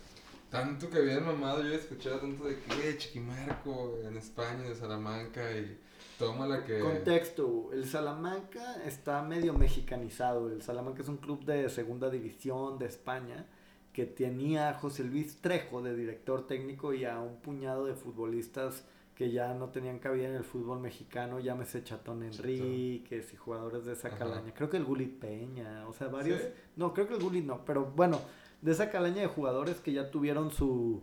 [0.51, 5.51] tanto que habían mamado, yo escuchaba tanto de que, "Eh, Chiquimarco en España, de Salamanca
[5.57, 5.79] y
[6.19, 6.79] toma la que.
[6.81, 10.51] Contexto, el Salamanca está medio mexicanizado.
[10.53, 13.47] El Salamanca es un club de segunda división de España
[13.93, 18.85] que tenía a José Luis Trejo de director técnico y a un puñado de futbolistas
[19.15, 23.93] que ya no tenían cabida en el fútbol mexicano, llámese Chatón Enríquez y jugadores de
[23.93, 24.17] esa Ajá.
[24.19, 24.55] calaña.
[24.55, 26.41] Creo que el Gulit Peña, o sea, varios...
[26.41, 26.49] ¿Sí?
[26.77, 28.19] No, creo que el Gulit no, pero bueno,
[28.63, 31.03] de esa calaña de jugadores que ya tuvieron su...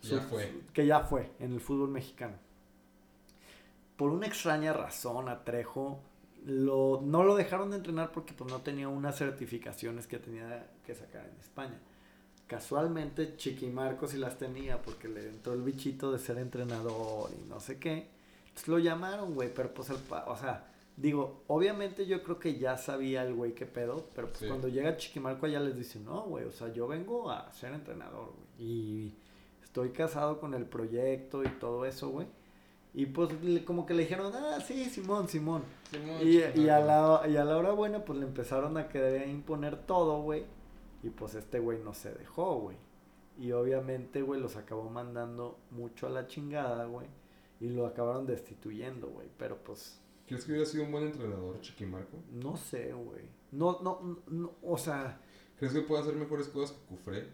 [0.00, 0.50] su- Ya fue.
[0.72, 2.36] Que ya fue en el fútbol mexicano
[3.96, 6.00] por una extraña razón a Trejo
[6.46, 10.94] lo, no lo dejaron de entrenar porque pues no tenía unas certificaciones que tenía que
[10.94, 11.78] sacar en España.
[12.50, 17.60] Casualmente Chiquimarco sí las tenía porque le entró el bichito de ser entrenador y no
[17.60, 18.08] sé qué.
[18.48, 22.58] Entonces lo llamaron, güey, pero pues el, pa- o sea, digo, obviamente yo creo que
[22.58, 24.48] ya sabía el güey qué pedo, pero pues Sí.
[24.48, 28.32] cuando llega Chiquimarco allá les dice, no, güey, o sea, yo vengo a ser entrenador,
[28.34, 29.14] güey, y
[29.62, 32.26] estoy casado con el proyecto y todo eso, güey.
[32.94, 35.62] Y pues le- como que le dijeron, ah, sí, Simón, Simón.
[35.92, 39.28] Simón, Y, y, a la, y a la hora buena, pues le empezaron a querer
[39.28, 40.42] imponer todo, güey.
[41.02, 42.76] Y pues este güey no se dejó, güey.
[43.38, 47.06] Y obviamente, güey, los acabó mandando mucho a la chingada, güey.
[47.60, 49.28] Y lo acabaron destituyendo, güey.
[49.38, 52.18] Pero pues, ¿Crees que hubiera sido un buen entrenador, Chiquimarco?
[52.32, 53.24] no sé, güey.
[53.52, 55.20] No, no, no, o sea...
[55.58, 57.28] ¿Crees que puede hacer mejores cosas que Cufré?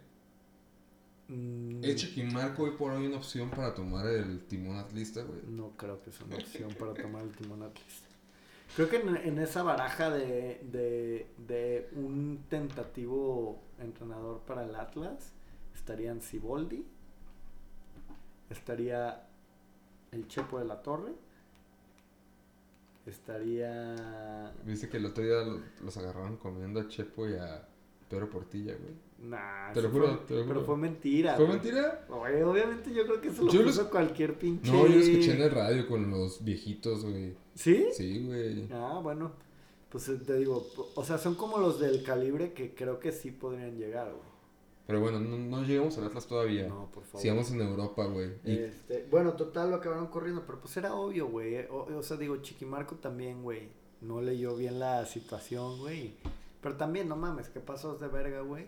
[1.28, 5.40] mm, ¿Es Chiquimarco hoy por hoy una opción para tomar el timón atlista, güey?
[5.46, 8.02] No creo que sea una opción para tomar el timón Atlas.
[8.74, 15.32] Creo que en, esa baraja de, de, de un tentativo entrenador para el Atlas
[15.74, 16.84] estarían Siboldi,
[18.50, 19.26] estaría
[20.12, 21.12] el Chepo de la Torre,
[23.06, 24.52] estaría...
[24.64, 27.66] Viste que el otro día lo- los agarraron comiendo a Chepo y a
[28.10, 28.94] Pedro Portilla, güey.
[29.18, 31.36] Nah, Te lo sí juro, fue- te lo Pero fue mentira.
[31.36, 31.56] ¿Fue güey.
[31.58, 32.06] mentira?
[32.10, 34.70] Oye, obviamente yo creo que eso lo Yo puso cualquier pinche...
[34.70, 37.34] No, yo lo escuché en el radio con los viejitos, güey.
[37.54, 37.86] ¿Sí?
[37.92, 38.68] Sí, güey.
[38.72, 39.32] Ah, bueno.
[39.88, 43.30] Pues eh, te digo, o sea, son como los del calibre que creo que sí
[43.30, 44.36] podrían llegar, güey.
[44.86, 46.68] Pero bueno, no, no llegamos al Atlas todavía.
[46.68, 47.20] No, por favor.
[47.20, 48.32] Sigamos en Europa, güey.
[48.44, 51.64] Y Este, bueno, total, lo acabaron corriendo, pero pues era obvio, güey.
[51.70, 53.68] O, o sea, digo, Chiquimarco también, güey.
[54.02, 56.14] No leyó bien la situación, güey.
[56.60, 58.66] Pero también, no mames, ¿qué pasó de verga, güey?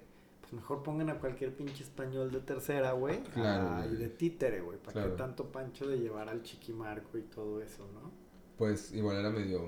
[0.49, 3.23] Pues mejor pongan a cualquier pinche español de tercera, güey.
[3.35, 4.79] Claro, Ah, y de títere, güey.
[4.79, 5.11] ¿Para Claro.
[5.11, 8.11] qué tanto pancho de llevar al Chiquimarco y todo eso, no?
[8.57, 9.67] pues igual era medio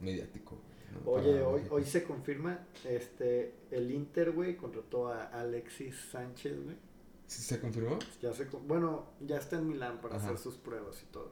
[0.00, 0.56] mediático.
[1.04, 1.10] ¿no?
[1.12, 6.76] Oye, hoy, hoy se confirma, este, el Inter, güey, contrató a Alexis Sánchez, güey.
[7.28, 7.98] ¿Sí se confirmó?
[8.20, 10.24] Ya se, con- bueno, ya está en Milán para Ajá.
[10.26, 11.30] hacer sus pruebas y todo.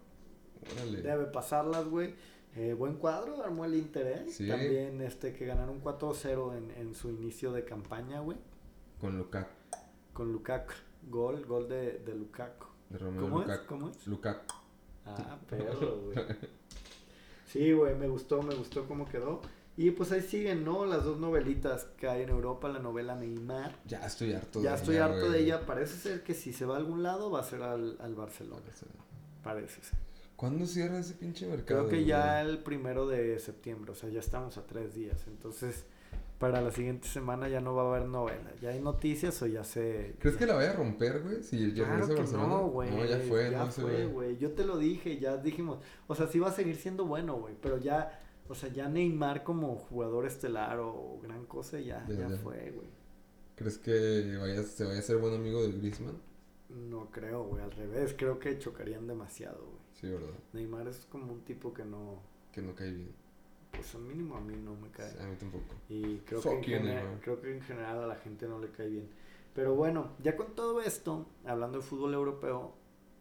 [0.72, 1.02] Órale.
[1.02, 2.14] Debe pasarlas, güey.
[2.54, 4.30] Eh, buen cuadro, armó el Inter, ¿eh?
[4.30, 4.46] Sí.
[4.46, 8.38] También este, que ganaron 4-0 en, en su inicio de campaña, güey.
[9.00, 9.50] Con Lukaku.
[10.12, 10.72] Con Lukaku.
[11.08, 12.66] Gol, gol de, de Lukaku.
[12.90, 13.58] De ¿Cómo es?
[13.60, 14.06] ¿Cómo es?
[14.06, 14.54] Lukaku.
[15.06, 16.16] Ah, perro, güey.
[17.46, 19.40] Sí, güey, me gustó, me gustó cómo quedó.
[19.76, 20.86] Y pues ahí siguen, ¿no?
[20.86, 23.76] Las dos novelitas que hay en Europa, la novela Neymar.
[23.86, 25.66] Ya estoy harto Ya de estoy ella, harto de ella.
[25.66, 28.62] Parece ser que si se va a algún lado va a ser al, al Barcelona.
[29.42, 29.98] Parece ser.
[30.36, 31.88] ¿Cuándo cierra ese pinche mercado?
[31.88, 35.24] Creo que ya el primero de septiembre, o sea, ya estamos a tres días.
[35.26, 35.84] Entonces,
[36.38, 38.52] para la siguiente semana ya no va a haber novela.
[38.60, 40.16] Ya hay noticias o ya se...
[40.18, 41.42] ¿Crees que la vaya a romper, güey?
[41.42, 42.48] Si ya Claro que Barcelona.
[42.48, 42.90] no, güey.
[42.90, 44.36] No, ya fue, ya no fue, güey.
[44.38, 45.78] Yo te lo dije, ya dijimos.
[46.06, 47.54] O sea, sí va a seguir siendo bueno, güey.
[47.60, 52.28] Pero ya, o sea, ya Neymar como jugador estelar o gran cosa, ya, Ya, ya
[52.28, 52.36] ya.
[52.36, 52.88] fue, güey.
[53.56, 56.20] ¿Crees que vaya, se vaya a ser buen amigo de Griezmann?
[56.68, 57.62] No creo, güey.
[57.62, 59.78] Al revés, creo que chocarían demasiado, güey.
[59.92, 60.34] Sí, ¿verdad?
[60.52, 62.20] Neymar es como un tipo que no,
[62.52, 63.12] Que no cae bien.
[63.74, 65.10] Pues al mínimo a mí no me cae.
[65.10, 65.74] Sí, a mí tampoco.
[65.88, 67.20] Y creo que, en Fuck you, gene- Neymar.
[67.20, 69.08] creo que en general a la gente no le cae bien.
[69.54, 72.74] Pero bueno, ya con todo esto, hablando de fútbol europeo,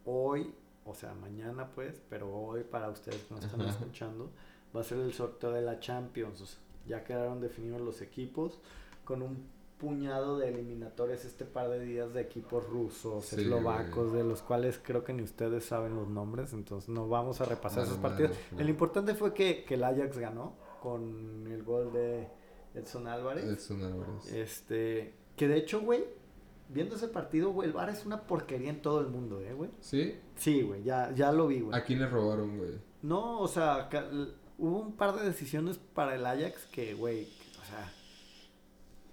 [0.04, 0.52] hoy,
[0.84, 3.70] o sea, mañana pues, pero hoy para ustedes que nos están Ajá.
[3.70, 4.30] escuchando,
[4.74, 6.40] va a ser el sorteo de la Champions.
[6.40, 8.58] O sea, ya quedaron definidos los equipos
[9.04, 9.46] con un
[9.84, 14.80] puñado de eliminatorias este par de días de equipos rusos, Sí, eslovacos, de los cuales
[14.82, 18.32] creo que ni ustedes saben los nombres, entonces no vamos a repasar esos partidos.
[18.52, 18.60] no.
[18.60, 22.28] El importante fue que, que el Ajax ganó con el gol de
[22.74, 23.44] Edson Álvarez.
[23.44, 24.32] Edson Álvarez.
[24.32, 26.04] Este, que de hecho, güey,
[26.70, 29.70] viendo ese partido, güey, el VAR es una porquería en todo el mundo, ¿eh, güey?
[29.80, 30.14] ¿Sí?
[30.36, 31.78] Sí, güey, ya, ya lo vi, güey.
[31.78, 32.72] ¿A quién le robaron, güey?
[33.02, 33.90] No, o sea,
[34.56, 37.24] hubo un par de decisiones para el Ajax que, güey,
[37.60, 37.92] o sea,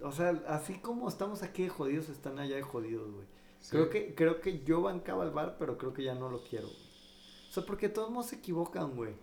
[0.04, 3.26] o sea, así como estamos aquí de jodidos, están allá de jodidos, güey.
[3.60, 3.70] Sí.
[3.70, 6.66] Creo que, creo que yo bancaba el VAR, pero creo que ya no lo quiero,
[6.66, 6.92] güey.
[7.48, 9.14] O sea, porque todos modos se equivocan, güey.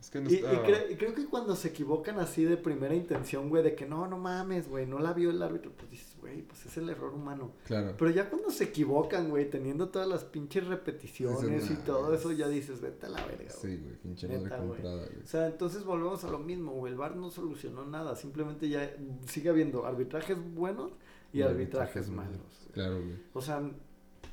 [0.00, 2.94] Es que no Y, y cre- y creo que cuando se equivocan así de primera
[2.94, 6.16] intención, güey, de que no, no mames, güey, no la vio el árbitro, pues dices,
[6.18, 7.52] güey, pues es el error humano.
[7.66, 7.94] Claro.
[7.98, 12.28] Pero ya cuando se equivocan, güey, teniendo todas las pinches repeticiones y "Nah, todo eso,
[12.28, 12.38] güey".
[12.38, 13.76] ya dices, vete a la verga, güey.
[13.76, 14.68] Sí, güey, pinche Neta, madre güey.
[14.70, 15.22] comprada, güey.
[15.22, 16.92] O sea, entonces volvemos a lo mismo, güey.
[16.92, 18.16] El VAR no solucionó nada.
[18.16, 18.90] Simplemente ya
[19.26, 20.92] sigue habiendo arbitrajes buenos
[21.32, 22.68] y, arbitrajes, malos.
[22.72, 23.16] Claro, güey.
[23.34, 23.62] O sea,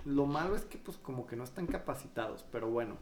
[0.05, 2.45] lo malo es que, pues, como que no están capacitados.
[2.51, 2.95] Pero bueno,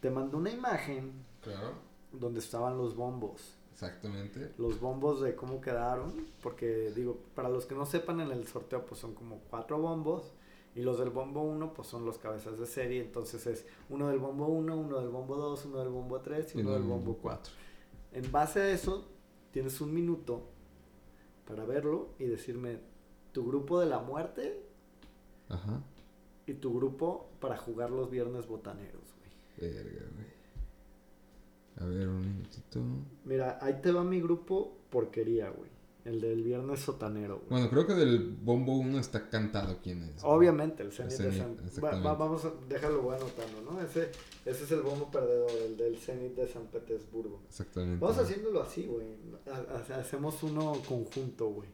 [0.00, 1.72] te mandó una imagen Claro,
[2.12, 3.58] donde estaban los bombos.
[3.72, 4.52] exactamente.
[4.58, 6.12] Los bombos de cómo quedaron.
[6.42, 10.32] Porque, digo, para los que no sepan, en el sorteo, pues son como cuatro bombos.
[10.74, 13.02] Y los del bombo 1, pues son los cabezas de serie.
[13.02, 16.60] Entonces es uno del bombo 1, uno del bombo 2, uno del bombo 3 y
[16.60, 17.52] uno del bombo 4.
[18.12, 19.06] En base a eso,
[19.50, 20.48] tienes un minuto
[21.46, 22.78] para verlo y decirme
[23.32, 24.62] tu grupo de la muerte
[25.50, 25.82] Ajá.
[26.46, 29.72] y tu grupo para jugar los viernes botaneros, güey.
[29.72, 30.26] Verga, güey.
[31.80, 32.80] A ver, un minutito.
[33.24, 35.70] Mira, ahí te va mi grupo porquería, güey.
[36.04, 37.48] El del viernes sotanero, güey.
[37.50, 40.20] Bueno, creo que del Bombo 1 está cantado quién es.
[40.20, 40.34] güey.
[40.34, 41.56] Obviamente, el Zenit Zenit, de San...
[41.56, 42.08] va- exactamente.
[42.08, 42.52] va- vamos a...
[42.68, 43.80] Déjalo, voy anotando, ¿no?
[43.80, 44.10] Ese,
[44.44, 47.42] ese es el bombo perdedor, el del Zenit de San Petersburgo.
[47.46, 48.00] Exactamente.
[48.04, 49.06] Vamos haciéndolo así, güey.
[49.46, 51.68] Ha- ha- Hacemos uno conjunto, güey.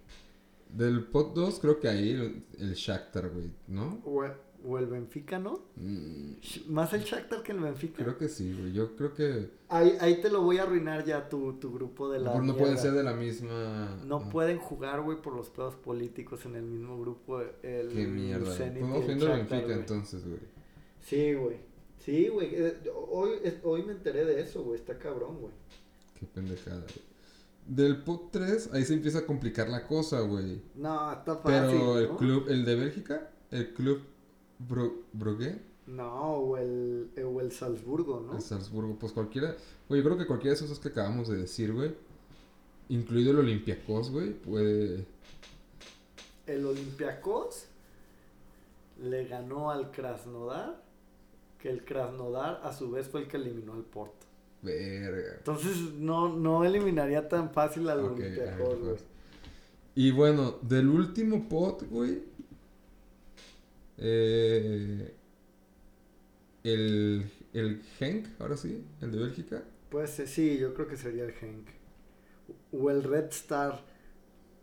[0.68, 4.02] Del pot 2, creo que ahí el, el Shakhtar, güey, ¿no?
[4.04, 4.24] O,
[4.68, 5.60] o el Benfica, ¿no?
[5.76, 6.32] Mm,
[6.68, 8.02] Más el Shakhtar que el Benfica.
[8.02, 8.72] creo que sí, güey.
[8.72, 9.50] Yo creo que.
[9.68, 12.34] Ahí, ahí te lo voy a arruinar ya tu, tu grupo de la.
[12.34, 12.82] no puede mierda.
[12.82, 13.98] ser de la misma.
[14.04, 17.40] No pueden jugar, güey, por los pedos políticos en el mismo grupo.
[17.62, 18.54] El Qué mierda.
[18.56, 20.40] Podemos viendo el Benfica entonces, güey.
[21.00, 21.56] Sí, güey.
[21.98, 22.48] Sí, güey.
[22.54, 22.76] Eh,
[23.10, 23.30] Hoy,
[23.64, 24.78] hoy me enteré de eso, güey.
[24.78, 25.52] Está cabrón, güey.
[26.18, 27.08] Qué pendejada, güey.
[27.66, 30.62] Del pot 3, ahí se empieza a complicar la cosa, güey.
[30.74, 31.78] No, está fácil.
[31.78, 32.16] Pero el ¿no?
[32.16, 34.00] club, el de Bélgica, el club
[34.58, 38.36] Bro, Brugge, No, o el, o el Salzburgo, ¿no?
[38.36, 39.56] el Salzburgo, pues cualquiera.
[39.88, 41.94] Güey, yo creo que cualquiera de esos dos que acabamos de decir, güey,
[42.88, 45.06] incluido el Olympiacos, güey, puede.
[46.46, 47.66] El Olympiacos
[49.02, 50.86] le ganó al Krasnodar.
[51.58, 54.26] Que el Krasnodar a su vez fue el que eliminó al Porto.
[54.62, 55.34] Verga.
[55.38, 58.96] Entonces no, no eliminaría tan fácil al Ok, Olympiacos, güey.
[59.96, 62.22] Y bueno, del último pot, güey,
[63.98, 65.14] Eh,
[66.64, 69.64] el, el Henk, ahora sí, el de Bélgica.
[69.90, 71.68] Pues eh, sí, yo creo que sería el Henk.
[72.72, 73.84] O el Red Star,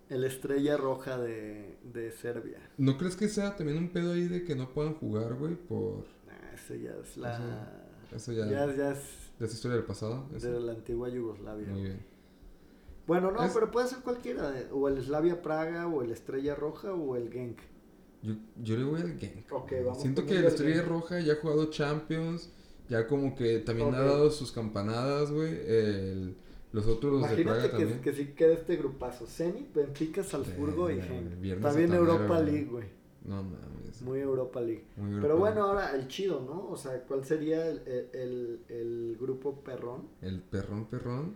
[0.09, 2.59] el estrella roja de, de Serbia.
[2.77, 5.55] ¿No crees que sea también un pedo ahí de que no puedan jugar, güey?
[5.55, 6.05] Por.
[6.27, 7.81] Nah, ese ya es la...
[8.15, 8.93] Eso ya, ya, ya
[9.37, 10.29] ya es historia del pasado.
[10.33, 10.51] eso.
[10.51, 11.67] de la antigua Yugoslavia.
[11.67, 12.05] Muy bien.
[13.07, 14.57] Bueno, no, Es- pero puede ser cualquiera.
[14.59, 17.59] eh, O el Slavia Praga, o el Estrella Roja, o el Genk.
[18.25, 19.51] Yo, yo le voy al Genk.
[19.51, 19.83] Ok, güey.
[19.83, 20.81] vamos Siento que el la Estrella.
[20.81, 22.49] Roja ya ha jugado Champions.
[22.89, 25.53] Ya como que también ha dado sus campanadas, güey.
[25.67, 26.35] El-
[26.71, 28.01] Los otros, los de Praga Imagínate que, también.
[28.01, 29.25] que sí queda este grupazo.
[29.27, 31.61] Zenit, Benfica, Salzburgo y Genk.
[31.61, 32.39] También Europa.
[32.41, 32.85] League, güey.
[33.23, 34.01] No mames.
[34.01, 34.83] Muy Europa League.
[34.97, 35.81] Muy Pero Europa bueno, League.
[35.87, 36.69] ahora el chido, ¿no?
[36.69, 40.09] O sea, ¿cuál sería el, el- el- el grupo perrón?
[40.21, 41.35] El perrón, perrón.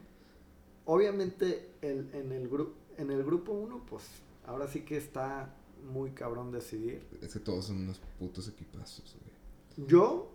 [0.85, 4.03] Obviamente el, en, el gru- en el grupo 1, pues
[4.45, 7.01] ahora sí que está muy cabrón decidir.
[7.21, 9.87] Es que todos son unos putos equipazos, güey.
[9.87, 10.31] Yo,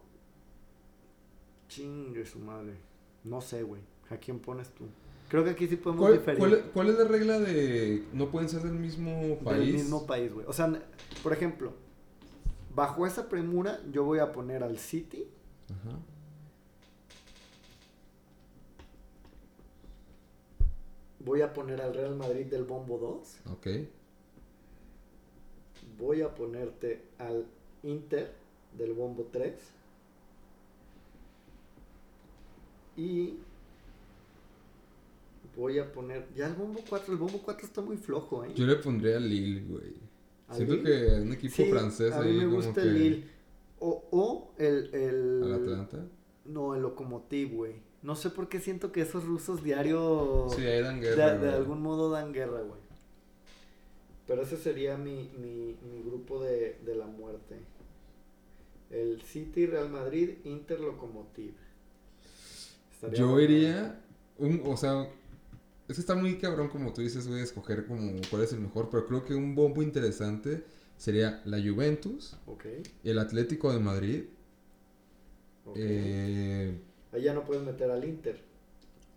[1.69, 2.75] chingue su madre.
[3.25, 3.83] No sé, güey.
[4.11, 4.85] ¿A quién pones tú?
[5.29, 6.39] Creo que aquí sí podemos ¿Cuál, diferir.
[6.39, 9.59] cuál- cuál es la regla de no pueden ser del mismo país?
[9.61, 10.47] Del mismo país, güey.
[10.47, 10.71] O sea,
[11.23, 11.73] por ejemplo,
[12.75, 15.27] bajo esa premura, yo voy a poner al City.
[15.71, 15.99] Ajá.
[21.21, 23.39] Voy a poner al Real Madrid del Bombo 2.
[23.53, 23.67] Ok.
[25.99, 27.47] Voy a ponerte al
[27.83, 28.33] Inter
[28.77, 29.55] del Bombo 3.
[32.97, 33.35] Y
[35.57, 36.27] voy a poner.
[36.35, 37.13] Ya el Bombo 4.
[37.13, 38.53] El Bombo 4 está muy flojo, ¿eh?
[38.55, 39.95] Yo le pondría a Lille, güey.
[40.49, 40.85] ¿Al Siento Lille?
[40.85, 42.89] que un equipo Sí, francés a mí ahí me gusta que...
[42.89, 43.25] el Lille.
[43.81, 45.43] O, o el, el.
[45.45, 46.07] ¿Al Atlanta?
[46.45, 47.75] No, el Lokomotiv, güey.
[48.03, 50.47] No sé por qué siento que esos rusos diario.
[50.55, 52.84] Sí, ahí dan guerra, de algún modo dan guerra, güey.
[54.27, 57.57] Pero ese sería mi, mi, mi grupo de, de la muerte.
[58.91, 61.55] El City, Real Madrid, Inter, Lokomotiv.
[62.93, 64.01] Estaría Yo iría...
[64.39, 65.09] Un, o sea...
[65.89, 68.89] Es que está muy cabrón como tú dices, güey, escoger como cuál es el mejor.
[68.91, 70.65] Pero creo que un bombo interesante
[70.97, 72.65] sería la Juventus, Ok.
[73.05, 74.25] el Atlético de Madrid,
[75.65, 75.77] ok.
[75.79, 76.79] eh,
[77.13, 78.41] Ahí ya no puedes meter al Inter.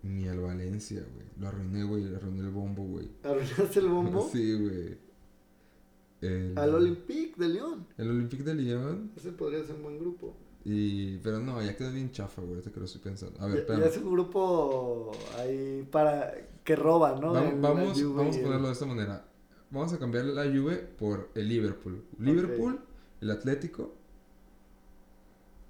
[0.02, 1.26] Ni al Valencia, güey.
[1.38, 2.04] Lo arruiné, güey.
[2.04, 3.08] Le arruiné el bombo, güey.
[3.22, 4.28] ¿Arruinaste el bombo?
[4.32, 4.98] Sí, güey.
[6.20, 7.86] El, Al Olympique de León.
[7.96, 9.12] El Olympique de Lyon.
[9.16, 10.34] Ese podría ser un buen grupo.
[10.64, 11.18] Y...
[11.18, 12.54] Pero no, ya quedó bien chafa, güey.
[12.54, 13.40] Ahorita que lo estoy pensando.
[13.40, 16.34] A ver, Ya, ya es un grupo ahí para
[16.64, 17.38] que roba, ¿no?
[17.38, 19.28] El- vamos, vamos a ponerlo de esta manera.
[19.70, 22.02] Vamos a cambiar la Juve por el Liverpool.
[22.18, 22.80] Liverpool,
[23.20, 23.94] el Atlético,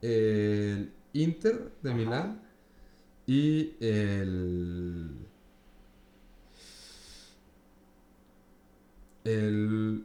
[0.00, 1.98] el Inter de Ajá.
[1.98, 2.42] Milán
[3.28, 5.10] y el
[9.24, 10.04] el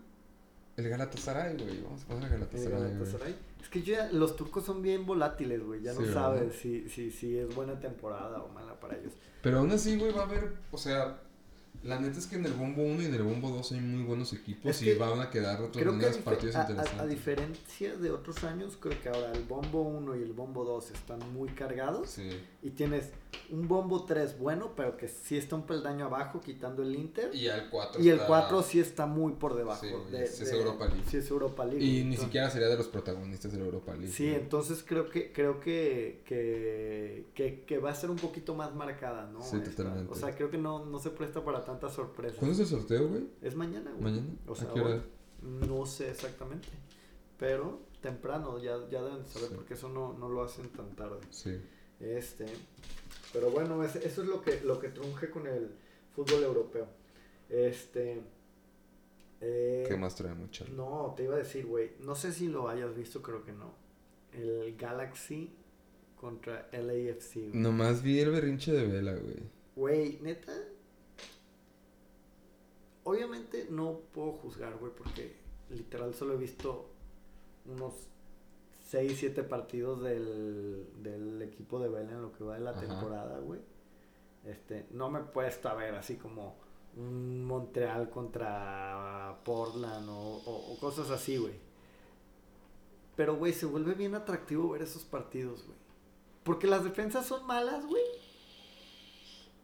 [0.75, 1.81] el Galatasaray, güey.
[1.83, 2.71] Vamos a poner el El Galatasaray.
[2.91, 3.35] Galatasaray.
[3.61, 5.81] Es que ya- los turcos son bien volátiles, güey.
[5.81, 6.21] Ya Sí, no ¿verdad?
[6.21, 9.13] sabes si, si, si es buena temporada o mala para ellos.
[9.41, 11.19] Pero aún así, güey, va a haber, o sea,
[11.83, 14.03] la neta es que en el bombo 1 y en el bombo 2 hay muy
[14.03, 16.99] buenos equipos Es y van a quedar a, dife- partidos a- interesantes.
[17.01, 20.91] a diferencia de otros años, creo que ahora el bombo 1 y el bombo 2
[20.91, 22.09] están muy cargados.
[22.09, 22.29] Sí.
[22.61, 23.09] Y tienes
[23.51, 27.33] un bombo 3 bueno, pero que sí está un peldaño abajo, quitando el Inter.
[27.33, 29.81] Y el 4 Y el 4 sí está muy por debajo.
[29.85, 31.03] Sí, de, sí es de- Europa League.
[31.07, 31.83] Sí es Europa League.
[31.83, 34.07] Y ni siquiera sería de los protagonistas de la Europa League.
[34.11, 38.73] Sí, entonces creo que creo que, que, que, que va a ser un poquito más
[38.75, 39.41] marcada, ¿no?
[39.41, 39.71] Sí, Esta.
[39.83, 40.11] totalmente.
[40.11, 42.37] O sea, creo que no, no se presta para tantas sorpresas.
[42.37, 43.23] ¿Cuándo es el sorteo, güey?
[43.41, 44.03] Es mañana, güey.
[44.03, 44.27] ¿Mañana?
[44.47, 44.95] O sea, ¿A qué hora?
[44.95, 45.01] hoy.
[45.67, 46.69] No sé exactamente.
[47.37, 49.55] Pero temprano, ya, ya deben de saber Sí.
[49.55, 51.19] porque eso no, no lo hacen tan tarde.
[51.29, 51.57] Sí.
[51.99, 52.45] Este.
[53.33, 55.71] Pero bueno, es- eso es lo que, lo que trunje con el
[56.15, 56.87] fútbol europeo.
[57.49, 58.21] Este.
[59.41, 60.75] eh, ¿Qué más traemos, Charlie?
[60.75, 61.91] no, te iba a decir, güey.
[61.99, 63.73] No sé si lo hayas visto, creo que no.
[64.31, 65.51] El Galaxy
[66.15, 67.35] contra LAFC.
[67.49, 67.49] güey.
[67.53, 69.37] Nomás vi el berrinche de Vela, güey.
[69.75, 70.53] Güey, neta.
[73.03, 75.35] Obviamente no puedo juzgar, güey, porque
[75.69, 76.89] literal solo he visto
[77.65, 77.93] unos
[78.93, 82.81] 6, 7 partidos del, del equipo de Vela en lo que va de la Ajá.
[82.81, 83.59] temporada, güey.
[84.45, 86.57] Este, no me he puesto a ver así como
[86.95, 91.55] un Montreal contra Portland o, o- o cosas así, güey.
[93.15, 95.77] Pero, güey, se vuelve bien atractivo ver esos partidos, güey.
[96.43, 98.03] Porque las defensas son malas, güey.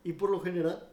[0.04, 0.90] Y por lo general,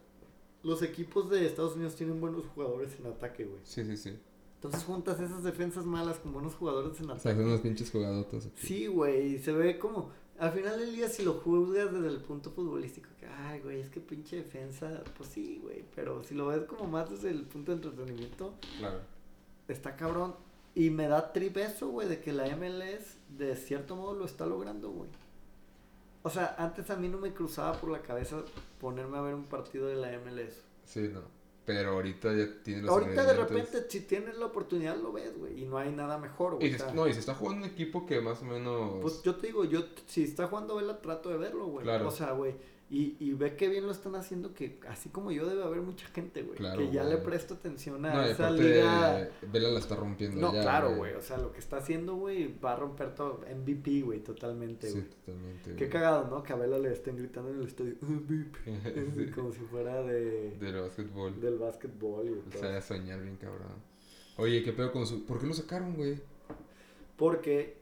[0.61, 3.61] los equipos de Estados Unidos tienen buenos jugadores en ataque, güey.
[3.63, 4.19] Sí, sí, sí.
[4.57, 7.45] Entonces juntas esas defensas malas con buenos jugadores en O sea, ataque.
[7.47, 8.45] unos pinches jugadotas.
[8.47, 8.55] aquí.
[8.67, 10.09] Sí, güey, y se ve como...
[10.39, 13.89] Al final del día, si lo juzgas desde el punto futbolístico, que, ay, güey, es
[13.89, 17.71] que pinche defensa, pues sí, güey, pero si lo ves como más desde el punto
[17.71, 18.99] de entretenimiento, Claro.
[19.67, 20.35] está cabrón.
[20.75, 24.45] Y me da trip eso, güey, de que la MLS de cierto modo lo está
[24.45, 25.09] logrando, güey.
[26.21, 28.43] O sea, antes a mí no me cruzaba por la cabeza
[28.79, 30.61] ponerme a ver un partido de la MLS.
[30.85, 31.21] Sí, no.
[31.67, 35.63] Pero ahorita ya tiene los Ahorita de repente, si tienes la oportunidad, lo ves, güey.
[35.63, 36.73] Y no hay nada mejor, güey.
[36.73, 39.01] Y no, y se está jugando un equipo que más o menos.
[39.01, 41.83] Pues yo te digo, yo si está jugando Vela, trato de verlo, güey.
[41.83, 42.07] Claro.
[42.07, 42.55] O sea, güey.
[42.89, 46.07] Y, y ve que bien lo están haciendo, que así como yo debe haber mucha
[46.07, 46.57] gente, güey.
[46.57, 47.15] Claro, que ya güey.
[47.15, 49.29] le presto atención a no, esa liga.
[49.51, 50.39] Vela la está rompiendo.
[50.39, 51.13] No, ya, claro, güey.
[51.15, 53.41] O sea, lo que está haciendo, güey, va a romper todo.
[53.53, 55.09] MVP, güey, totalmente, Sí, güey.
[55.09, 55.75] totalmente.
[55.75, 56.43] Qué cagado, ¿no?
[56.43, 57.95] Que a Vela le estén gritando en el estadio.
[58.01, 58.57] MVP.
[59.15, 59.31] Sí.
[59.35, 61.41] Como si fuera de, Del básquetbol.
[61.41, 63.83] del básquetbol de O sea, soñar bien cabrón.
[64.37, 65.25] Oye, ¿qué pedo con su.?
[65.25, 66.21] ¿Por qué lo sacaron, güey?
[67.17, 67.75] Porque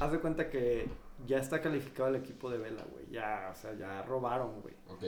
[0.00, 0.88] haz de cuenta que
[1.26, 3.06] ya está calificado el equipo de Vela, güey.
[3.10, 4.74] Ya, o sea, ya robaron, güey.
[4.88, 5.04] Ok.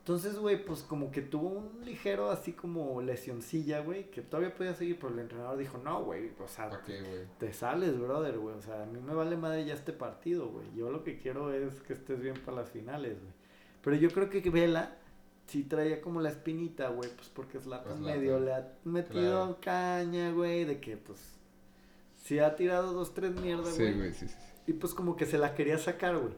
[0.00, 4.72] Entonces, güey, pues como que tuvo un ligero así como lesioncilla, güey, que todavía podía
[4.72, 7.26] seguir, pero el entrenador dijo, no, güey, o sea, ¿Para qué, güey?
[7.38, 8.54] te sales, brother, güey.
[8.56, 10.64] O sea, a mí me vale madre ya este partido, güey.
[10.74, 13.32] Yo lo que quiero es que estés bien para las finales, güey.
[13.82, 14.96] Pero yo creo que Vela
[15.46, 18.18] sí traía como la espinita, güey, pues porque Zlatan Zlatan.
[18.18, 19.58] medio le ha metido Claro.
[19.60, 21.18] caña, güey, de que pues
[22.16, 23.94] sí ha tirado dos, tres mierdas, Sí, güey.
[23.98, 24.34] güey, sí, sí.
[24.68, 26.34] Y pues como que se la quería sacar, güey.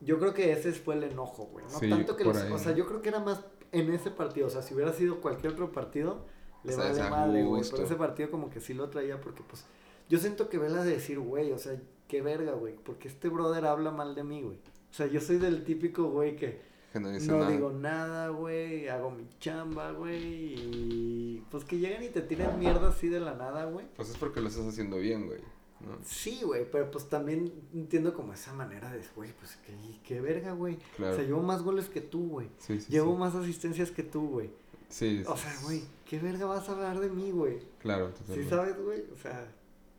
[0.00, 1.64] Yo creo que ese fue el enojo, güey.
[1.66, 4.46] No Sí, tanto que los- O sea, yo creo que era más en ese partido.
[4.46, 6.24] O sea, si hubiera sido cualquier otro partido,
[6.64, 7.62] le O sea, vale madre, güey.
[7.70, 9.64] Pero ese partido como que sí lo traía porque, pues...
[10.08, 12.74] Yo siento que Vela de decir, güey, o sea, qué verga, güey.
[12.76, 14.56] Porque este brother habla mal de mí, güey.
[14.90, 16.62] O sea, yo soy del típico, güey, que
[16.92, 17.50] Que no dice no nada.
[17.50, 18.88] digo nada, güey.
[18.88, 20.54] Hago mi chamba, güey.
[20.56, 23.86] Y pues que llegan y te tiran mierda así de la nada, güey.
[23.94, 25.40] Pues es porque lo estás haciendo bien, güey.
[25.80, 25.98] ¿No?
[26.04, 29.74] Sí, güey, pero pues también entiendo como esa manera de, güey, pues qué,
[30.04, 30.76] qué verga, güey.
[30.96, 31.12] Claro.
[31.12, 32.48] O sea, llevo más goles que tú, güey.
[32.58, 32.90] Sí, sí.
[32.92, 33.18] Llevo sí.
[33.18, 34.50] más asistencias que tú, güey.
[34.88, 37.60] Sí, O sea, güey, ¿qué verga vas a hablar de mí, güey?
[37.78, 38.50] Claro, ¿Sí totalmente.
[38.50, 39.04] sabes, güey?
[39.12, 39.48] O sea,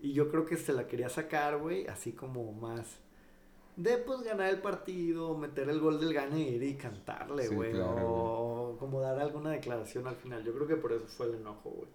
[0.01, 2.97] y yo creo que se la quería sacar, güey, así como más
[3.77, 7.55] de, pues, ganar el partido, meter el gol del gane y ir y cantarle, Sí,
[7.55, 7.71] güey.
[7.71, 10.43] claro, o como dar alguna declaración al final.
[10.43, 11.87] Yo creo que por eso fue el enojo, güey.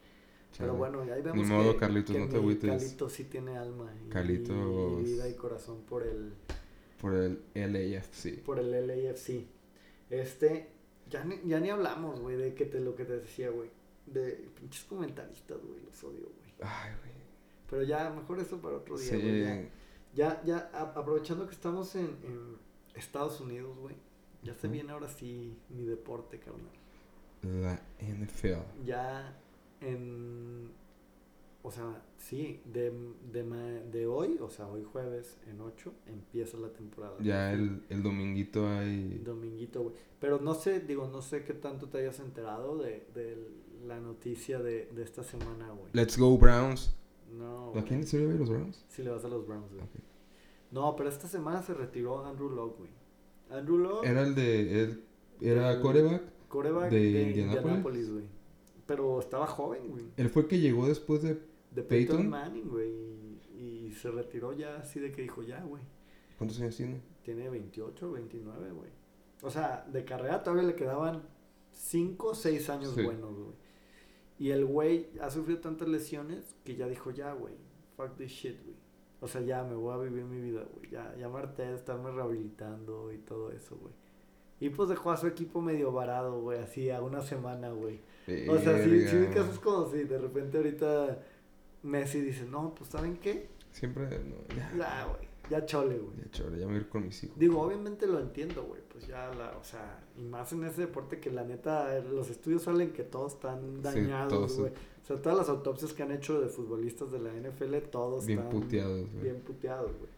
[0.58, 0.78] Pero Chale.
[0.78, 2.70] bueno, ahí vemos Ni modo, que, Carlitos, que no te agüites.
[2.70, 5.00] Carlitos sí tiene alma y, Carlitos.
[5.00, 6.32] y vida y corazón por el,
[7.00, 8.42] Por el LAFC.
[8.42, 9.46] por el LAFC.
[10.10, 10.70] Este,
[11.10, 13.70] ya ni, ya ni hablamos, güey, de que te, lo que te decía, güey.
[14.06, 16.52] De pinches comentaristas, güey, los odio, güey.
[16.62, 17.12] Ay, güey.
[17.68, 19.20] Pero ya, mejor eso para otro día, Sí.
[19.20, 19.42] güey.
[19.42, 19.68] ya.
[20.14, 22.56] Ya, ya, a- aprovechando que estamos en, en
[22.94, 23.94] Estados Unidos, güey.
[24.42, 26.70] Ya se viene ahora sí mi deporte, carnal.
[27.42, 28.62] La NFL.
[28.86, 29.36] Ya
[29.80, 30.70] en...
[31.62, 32.92] O sea, sí, de,
[33.32, 33.56] de, ma-
[33.90, 37.16] de hoy, o sea, hoy jueves en 8, empieza la temporada.
[37.20, 39.20] Ya el, el dominguito hay.
[39.24, 39.94] Dominguito, güey.
[40.20, 43.36] Pero no sé, digo, no sé qué tanto te hayas enterado de, de
[43.84, 45.90] la noticia de, de esta semana, güey.
[45.92, 46.94] Let's go Browns.
[47.36, 48.84] No, ¿A quién se ve los Browns?
[48.86, 49.82] Si le vas a los Browns, güey.
[50.70, 52.90] No, pero esta semana se retiró Andrew Locke, güey.
[53.50, 54.82] Andrew Locke, Era el de.
[54.84, 55.04] Él,
[55.40, 56.22] era coreback.
[56.46, 57.22] coreback de.
[57.22, 58.24] Indianapolis, güey.
[58.86, 60.04] Pero estaba joven, güey.
[60.16, 61.34] Él fue el que llegó después de.
[61.70, 62.30] De Peyton, Peyton.
[62.30, 62.88] Manning, güey.
[62.88, 63.40] Y,
[63.88, 65.82] y se retiró ya así de que dijo, ya, güey.
[66.38, 67.00] ¿Cuántos años tiene?
[67.22, 68.90] Tiene 28, 29, güey.
[69.42, 71.22] O sea, de carrera todavía le quedaban
[71.72, 73.02] 5 o 6 años Sí.
[73.02, 73.54] buenos, güey.
[74.38, 77.54] Y el güey ha sufrido tantas lesiones que ya dijo, ya, güey.
[77.96, 78.76] Fuck this shit, güey.
[79.20, 80.90] O sea, ya me voy a vivir mi vida, güey.
[80.90, 83.94] Ya, ya me harté de estarme rehabilitando y todo eso, güey.
[84.60, 88.00] Y pues dejó a su equipo medio varado, güey, así a una semana, güey.
[88.48, 89.18] O sea, si, si Verga.
[89.28, 91.18] ubicas es como si de repente ahorita
[91.82, 93.48] Messi dice, no, pues ¿saben qué?
[93.70, 94.06] Siempre.
[94.24, 94.72] No, ya.
[94.76, 96.16] Ya, güey, ya chole, güey.
[96.24, 97.38] Ya, chore, ya me voy a ir con mis hijos.
[97.38, 101.20] Digo, obviamente lo entiendo, güey, pues ya la, o sea, y más en ese deporte
[101.20, 104.72] que la neta, los estudios salen que todos están dañados, güey.
[104.72, 108.40] O sea, todas las autopsias que han hecho de futbolistas de la NFL, todos Bien
[108.40, 109.22] están puteados, güey.
[109.22, 110.10] bien puteados, güey.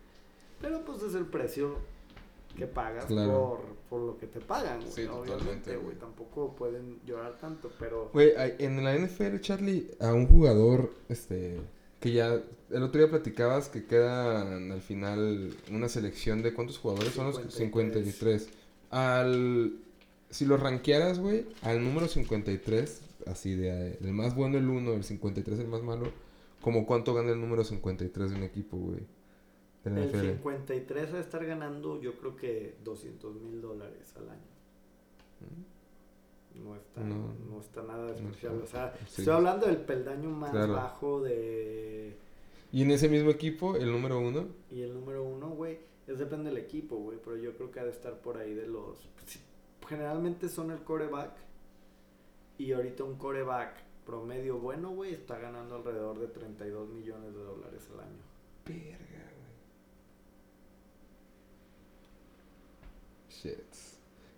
[0.62, 1.76] Pero pues es el precio
[2.58, 3.32] que pagas Claro.
[3.32, 4.92] por, por lo que te pagan, güey.
[4.92, 5.96] Sí, obviamente, güey.
[5.96, 8.10] Tampoco pueden llorar tanto, pero...
[8.12, 11.60] Güey, en la NFL, Charlie, a un jugador, este,
[12.00, 12.40] que ya,
[12.70, 17.36] el otro día platicabas que quedan al final una selección de cuántos jugadores son los
[17.36, 18.42] 53.
[18.42, 18.48] 53.
[18.90, 19.78] Al,
[20.30, 25.04] si lo rankearas, güey, al número 53, así de, del más bueno el 1, el
[25.04, 26.12] 53 el más malo,
[26.60, 29.00] como cuánto gana el número 53 de un equipo, güey.
[29.88, 30.26] De la El NFL.
[30.32, 34.48] 53 va a estar ganando yo creo que 200 mil dólares al año.
[36.54, 37.34] No está, No.
[37.50, 38.62] no, está nada No despreciable.
[38.64, 39.20] O sea, sí.
[39.22, 40.72] estoy hablando del peldaño más Claro.
[40.74, 42.16] bajo de...
[42.72, 46.50] Y en ese mismo equipo, el número 1, Y el número uno, güey, es depende
[46.50, 47.18] del equipo, güey.
[47.24, 49.08] Pero yo creo que ha de estar por ahí de los...
[49.26, 49.40] sí,
[49.88, 51.32] Generalmente son el coreback.
[52.58, 53.74] Y ahorita un coreback
[54.04, 58.22] promedio bueno, güey, está ganando alrededor de 32 millones de dólares al año.
[58.66, 59.27] Verga,
[63.42, 63.58] Shit.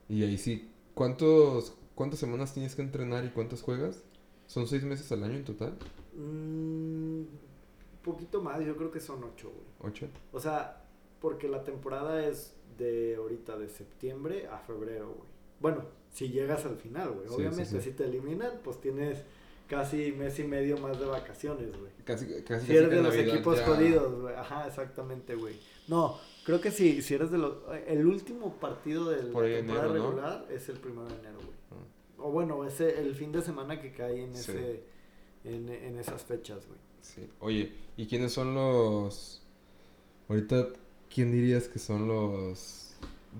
[0.08, 4.02] Y ahí sí, ¿cuántos, ¿cuántas semanas tienes que entrenar y cuántas juegas?
[4.46, 5.76] ¿Son seis meses al año en total?
[6.16, 7.28] Un
[8.02, 9.92] poquito más, yo creo que son ocho, güey.
[9.92, 10.08] ¿Ocho?
[10.32, 10.82] O sea,
[11.20, 15.28] porque la temporada es de ahorita, de septiembre a febrero, güey.
[15.60, 17.28] Bueno, si llegas al final, güey.
[17.28, 17.90] Obviamente, sí, sí.
[17.90, 19.18] si te eliminan, pues tienes
[19.68, 21.92] casi mes y medio más de vacaciones, güey.
[22.04, 24.34] Casi, casi, los Navidad equipos ya- jodidos, güey.
[24.34, 25.54] Ajá, exactamente, güey.
[25.86, 26.18] No,
[26.50, 27.54] creo que sí, si eres de los...
[27.86, 29.92] El último partido de la temporada enero, ¿no?
[29.92, 31.80] regular es el primero de enero, güey.
[32.18, 34.50] O bueno, ese, el fin de semana que cae en, Sí.
[34.52, 34.82] ese,
[35.44, 36.78] en, en esas fechas, güey.
[37.00, 37.26] Sí.
[37.40, 39.42] Oye, ¿y quiénes son los...
[40.28, 40.68] Ahorita,
[41.12, 42.94] ¿quién dirías que son los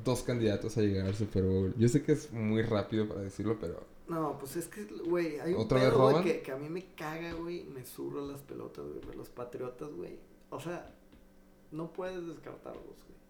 [0.05, 1.75] dos candidatos a llegar al Super Bowl?
[1.77, 3.85] Yo sé que es muy rápido para decirlo, pero...
[4.09, 6.69] No, pues es que, güey, hay un ¿Otra vez pedo, güey, que, que a mí
[6.69, 10.19] me caga, güey, me zurro las pelotas, güey, los patriotas, güey.
[10.51, 10.93] O sea,
[11.73, 13.21] no puedes descartarlos, güey.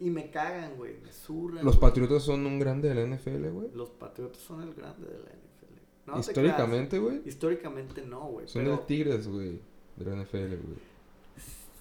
[0.00, 1.64] Y me cagan, güey, me zurran.
[1.64, 1.90] Los güey.
[1.90, 3.70] Patriotas son un grande de la NFL, güey.
[3.74, 5.80] Los patriotas son el grande de la NFL.
[6.06, 7.22] No Históricamente, güey.
[7.24, 8.48] Históricamente no, güey.
[8.48, 9.60] Son pero- el Tigres, güey,
[9.96, 10.78] de la NFL, güey.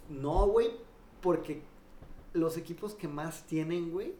[0.09, 0.69] No, güey,
[1.21, 1.61] porque
[2.33, 4.13] los equipos que más tienen, güey,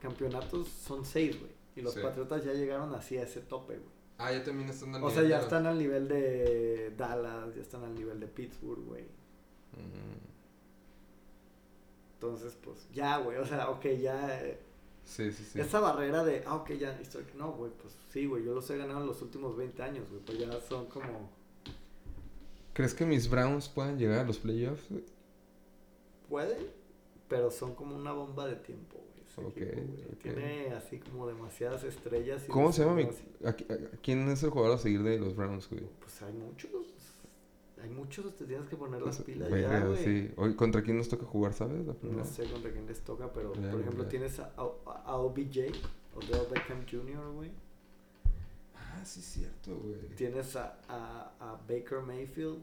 [0.00, 1.52] campeonatos son seis, güey.
[1.76, 2.00] Y los Sí.
[2.00, 3.90] Patriotas ya llegaron así a ese tope, güey.
[4.18, 6.94] Ah, ya también están al O sea, nivel ya de la- están al nivel de
[6.96, 9.02] Dallas, ya están al nivel de Pittsburgh, güey.
[9.72, 10.33] Mm,
[12.24, 13.38] Entonces, pues, ya, güey.
[13.38, 14.40] O sea, ok, ya.
[14.42, 14.58] eh,
[15.04, 15.60] Sí, sí, sí.
[15.60, 16.98] Esa barrera de, ah, ok, ya.
[17.36, 18.42] No, güey, pues sí, güey.
[18.44, 20.22] Yo los he ganado en los últimos 20 años, güey.
[20.22, 21.30] Pues ya son como.
[22.72, 24.88] ¿Crees que mis Browns puedan llegar a los playoffs?
[24.90, 25.04] güey?
[26.28, 26.66] Pueden,
[27.28, 29.26] pero son como una bomba de tiempo, güey.
[29.28, 30.04] ese Ok, equipo, güey.
[30.06, 30.18] ok.
[30.22, 32.42] Tiene así como demasiadas estrellas.
[32.46, 33.02] y ¿Cómo se llama mi...
[33.44, 33.52] a-
[34.02, 35.82] ¿Quién es el jugador a seguir de los Browns, güey?
[36.00, 36.70] Pues hay muchos.
[37.84, 40.02] Hay muchos, te tienes que poner las pilas Verga, ya, güey.
[40.02, 40.32] sí.
[40.36, 41.86] Hoy, ¿Contra quién nos toca jugar, sabes?
[41.86, 41.94] La.
[42.02, 45.70] No sé contra quién les toca, pero por ejemplo tienes a, a, a OBJ,
[46.14, 47.50] Odell Beckham Jr., güey.
[48.74, 50.00] Ah, sí, cierto, güey.
[50.16, 52.62] Tienes a, a, Baker Mayfield,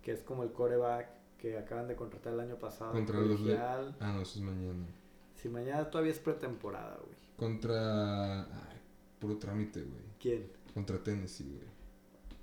[0.00, 1.08] que es como el coreback
[1.38, 2.92] que acaban de contratar el año pasado.
[2.92, 3.58] Contra los de...
[3.58, 4.86] Ah, no, eso es mañana.
[5.34, 7.16] Si mañana todavía es pretemporada, güey.
[7.36, 8.42] Contra...
[8.42, 8.80] Ay,
[9.18, 10.04] puro trámite, güey.
[10.20, 10.46] ¿Quién?
[10.72, 11.71] Contra Tennessee, güey.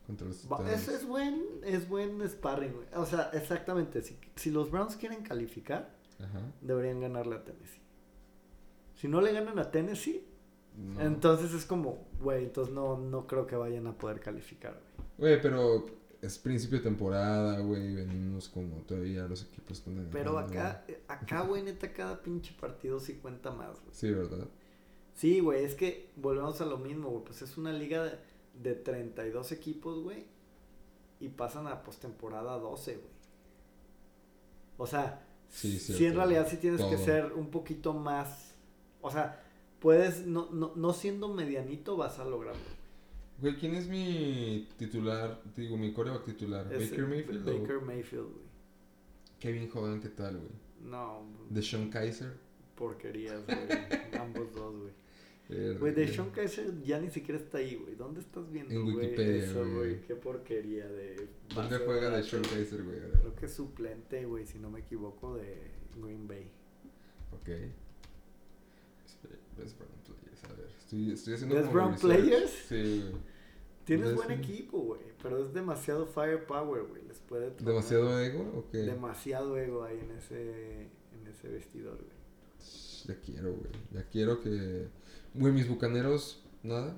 [0.10, 0.72] Contra los Titans.
[0.72, 2.88] Es, es buen, es buen sparring, güey.
[2.95, 4.01] O sea, exactamente.
[4.01, 6.51] Si, si los Browns quieren calificar, Ajá.
[6.62, 7.80] deberían ganarle a Tennessee.
[8.95, 10.26] Si no le ganan a Tennessee,
[10.76, 10.99] No.
[11.01, 15.30] entonces es como, güey, entonces no, no creo que vayan a poder calificar, güey.
[15.34, 15.86] Güey, pero
[16.24, 17.93] es principio de temporada, güey.
[17.93, 22.99] Venimos como todavía los equipos están Pero acá, eh, acá, güey, neta, cada pinche partido
[22.99, 23.93] sí cuenta más, güey.
[23.93, 24.47] Sí, ¿verdad?
[25.14, 27.24] Sí, güey, es que volvemos a lo mismo, güey.
[27.26, 28.18] Pues es una liga de,
[28.62, 30.26] de 32 equipos, güey.
[31.20, 33.07] Y pasan a postemporada 12, güey.
[34.78, 38.53] O sea, Sí, sí, cierto, en realidad sí tienes que ser un poquito más.
[39.01, 39.43] O sea,
[39.80, 42.62] puedes, no, no, no siendo medianito, vas a lograrlo.
[43.41, 45.41] Güey, ¿quién es mi titular?
[45.55, 46.72] Digo, mi coreback titular.
[46.72, 48.49] Es ¿Baker el- Mayfield o Baker Mayfield, güey.
[49.39, 50.01] Kevin Joven?
[50.01, 50.51] ¿Qué tal, güey?
[50.82, 52.38] No, ¿De Sean Kaiser?
[52.76, 53.57] porquerías, güey.
[54.22, 54.91] Ambos dos, güey.
[55.49, 57.95] Güey, de Sean Kaiser ya ni siquiera está ahí, güey.
[57.95, 59.99] ¿Dónde estás viendo, En Wikipedia, eso, güey.
[60.01, 61.27] Qué porquería de...
[61.55, 62.43] ¿Dónde juega de Sean.
[62.43, 62.99] Kaiser, güey?
[62.99, 66.51] Creo que es suplente, güey, si no me equivoco, de Green Bay.
[67.31, 67.49] Ok.
[69.57, 70.43] Best Brown Players.
[70.43, 71.95] A ver, estoy, estoy haciendo ¿Best Brown.
[71.95, 72.51] Players?
[72.69, 73.21] Sí, güey.
[73.85, 77.01] Tienes buen equipo, güey, pero es demasiado firepower, güey.
[77.07, 78.77] Les puede ¿Demasiado ego o qué?
[78.79, 82.19] demasiado ego ahí en ese, en ese vestidor, güey.
[83.07, 83.71] Ya quiero, güey.
[83.91, 84.87] Ya quiero que...
[85.33, 86.95] Güey, mis bucaneros, ¿nada?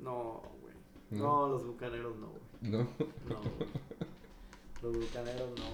[0.00, 0.74] No, güey.
[1.10, 1.18] No.
[1.18, 2.42] No, los bucaneros no, güey.
[2.72, 2.78] ¿No?
[3.28, 3.68] No, güey.
[4.82, 5.64] Los bucaneros no.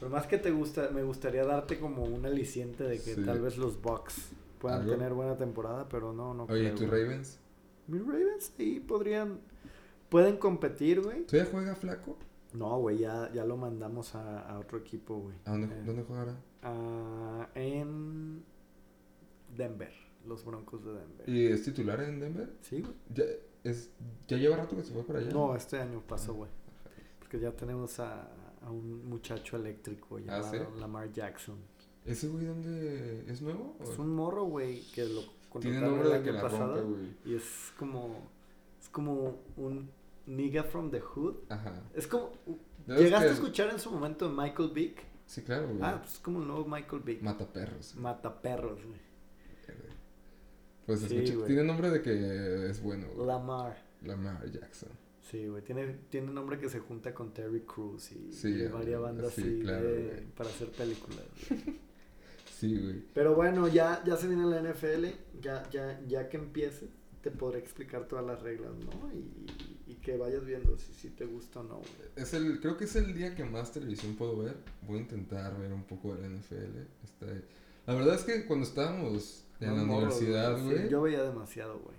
[0.00, 3.24] Por más que te gusta, me gustaría darte como un aliciente de que Sí.
[3.24, 4.28] tal vez los Bucks
[4.58, 4.92] puedan ¿Algo?
[4.92, 7.02] tener buena temporada, pero no, no Oye, ¿y creo, tus güey.
[7.04, 7.38] Ravens?
[7.86, 9.40] Mis Ravens ahí podrían,
[10.10, 11.24] pueden competir, güey.
[11.24, 12.18] ¿Todavía juega flaco?
[12.52, 15.36] No, güey, ya, ya lo mandamos a, a otro equipo, güey.
[15.46, 16.36] ¿A dónde, Eh, dónde jugará?
[16.66, 18.44] Ah, en
[19.56, 19.92] Denver,
[20.26, 21.28] los Broncos de Denver.
[21.28, 22.50] ¿Y es titular en Denver?
[22.62, 22.94] Sí, güey.
[23.14, 23.24] ¿Ya,
[23.64, 23.90] es,
[24.28, 25.30] ¿Ya lleva rato que se fue para allá?
[25.30, 26.50] No, este año pasó, güey.
[27.18, 28.28] Porque ya tenemos a,
[28.62, 30.80] a un muchacho eléctrico Ah, llamado ¿sí?
[30.80, 31.56] Lamar Jackson.
[32.04, 33.76] ¿Ese güey dónde es nuevo?
[33.80, 35.22] Es ¿O- un morro, güey, que lo
[35.60, 36.74] Tiene nombre el de que año la pasado.
[36.76, 37.14] rompe, güey.
[37.24, 38.28] y es como,
[38.80, 39.90] es como un
[40.26, 41.34] nigga from the hood.
[41.48, 41.82] Ajá.
[41.94, 42.30] Es como,
[42.86, 45.02] ¿Ya ves ¿llegaste que- a escuchar en su momento de Michael Vick?
[45.26, 45.78] Sí, claro, güey.
[45.82, 47.20] Ah, pues es como el nuevo Michael Vick.
[47.22, 47.94] Mata perros.
[47.96, 49.06] Mata perros, güey.
[50.86, 53.26] Pues Sí, escucha, tiene nombre de que es bueno, güey.
[53.26, 53.76] Lamar.
[54.02, 54.90] Lamar Jackson.
[55.20, 55.62] Sí, güey.
[55.64, 59.40] Tiene, tiene nombre que se junta con Terry Crews y, Sí, y varias bandas sí,
[59.42, 60.24] así claro, de- güey.
[60.36, 61.24] para hacer películas.
[61.50, 61.80] güey.
[62.56, 63.02] Sí, güey.
[63.12, 65.08] Pero bueno, ya, ya se viene la NFL.
[65.42, 66.86] Ya, ya, ya que empiece,
[67.20, 69.12] te podré explicar todas las reglas, ¿no?
[69.12, 71.88] Y, y que vayas viendo si, si te gusta o no, güey.
[72.16, 74.56] Es el, creo que es el día que más televisión puedo ver.
[74.86, 76.78] Voy a intentar ver un poco de la NFL.
[77.04, 77.26] Está-
[77.86, 80.88] la verdad es que cuando estábamos en No, la morro, universidad, Sí, güey.
[80.88, 81.96] yo veía demasiado, güey.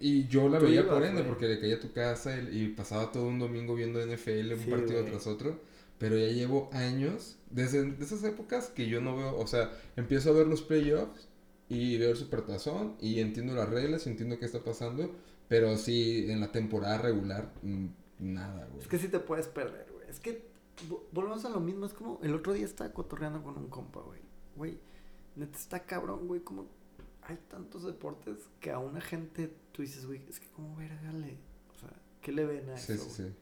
[0.00, 1.28] Y, y yo la veía ibas, por ende, güey.
[1.32, 4.60] porque le caía a tu casa y, y pasaba todo un domingo viendo NFL, un
[4.60, 5.10] Sí, partido güey.
[5.12, 5.58] tras otro.
[5.98, 10.30] Pero ya llevo años, desde de esas épocas, que yo no veo, o sea, empiezo
[10.30, 11.28] a ver los playoffs
[11.68, 15.10] y veo el supertazón y entiendo las reglas y entiendo qué está pasando.
[15.52, 17.86] Pero sí, en la temporada regular, mm,
[18.20, 18.80] nada, güey.
[18.80, 20.08] Es que sí te puedes perder, güey.
[20.08, 20.48] Es que
[20.88, 21.84] vo- volvemos a lo mismo.
[21.84, 24.20] Es como el otro día estaba cotorreando con un compa, güey.
[24.56, 24.78] Güey,
[25.36, 26.40] neta está cabrón, güey.
[26.40, 26.68] Como
[27.20, 31.36] hay tantos deportes que a una gente tú dices, güey, es que como verga le.
[31.70, 31.90] O sea,
[32.22, 33.04] ¿qué le ven a Sí, eso?
[33.10, 33.34] sí, sí.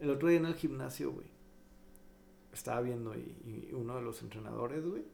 [0.00, 1.28] El otro día en el gimnasio, güey.
[2.52, 3.20] Estaba viendo y,
[3.70, 5.04] y uno de los entrenadores, güey.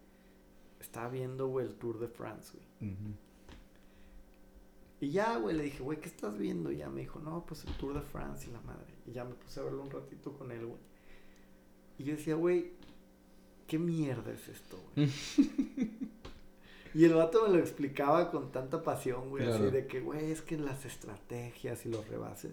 [0.80, 2.91] Estaba viendo, güey, el Tour de France, güey.
[2.93, 3.09] Ujú.
[5.03, 6.70] Y ya, güey, le dije, güey, ¿qué estás viendo?
[6.70, 8.86] Y ya me dijo, no, pues el Tour de France y la madre.
[9.05, 10.78] Y ya me puse a verlo un ratito con él, güey.
[11.98, 12.70] Y yo decía, güey,
[13.66, 15.11] ¿qué mierda es esto, güey?
[16.94, 19.64] y el vato me lo explicaba con tanta pasión, güey, Claro.
[19.64, 22.53] así de que, güey, es que las estrategias y los rebases.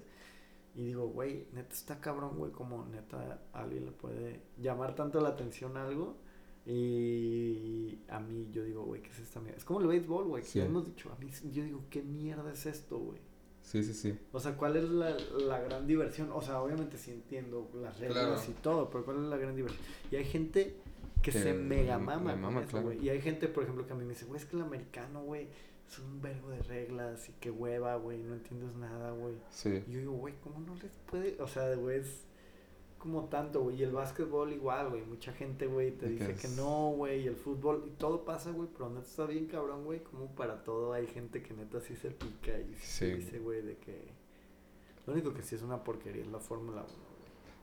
[0.74, 5.22] Y digo, güey, neta está cabrón, güey, como neta a alguien le puede llamar tanto
[5.22, 6.18] la atención a algo.
[6.70, 9.58] Y a mí yo digo, güey, ¿qué es esta mierda?
[9.58, 10.60] Es como el béisbol, güey, que Sí.
[10.60, 11.12] ya hemos dicho.
[11.12, 13.20] A mí yo digo, ¿qué mierda es esto, güey?
[13.62, 14.18] Sí, sí, sí.
[14.32, 15.16] O sea, ¿cuál es la,
[15.46, 16.30] la gran diversión?
[16.32, 18.42] O sea, obviamente sí entiendo las reglas Claro.
[18.52, 19.82] y todo, pero ¿cuál es la gran diversión?
[20.12, 20.76] Y hay gente
[21.22, 22.94] que, Que se mega mama, eso, claro.
[22.94, 25.24] Y hay gente, por ejemplo, que a mí me dice, güey, es que el americano,
[25.24, 25.48] güey,
[25.88, 29.36] es un verbo de reglas y qué hueva, güey, no entiendes nada, güey.
[29.52, 29.84] Sí.
[29.88, 31.36] Y yo digo, güey, ¿cómo no les puede?
[31.42, 32.24] O sea, güey, es
[33.00, 33.78] como tanto, güey.
[33.78, 35.02] Y el básquetbol igual, güey.
[35.04, 37.22] Mucha gente, güey, te dice que no, güey.
[37.24, 38.70] Y el fútbol, y todo pasa, güey.
[38.72, 40.02] Pero neta está bien cabrón, güey.
[40.04, 43.62] Como para todo hay gente que neta sí se pica y sí, te dice, güey,
[43.62, 43.98] de que.
[45.08, 47.00] Lo único que sí es una porquería es la Fórmula 1, güey.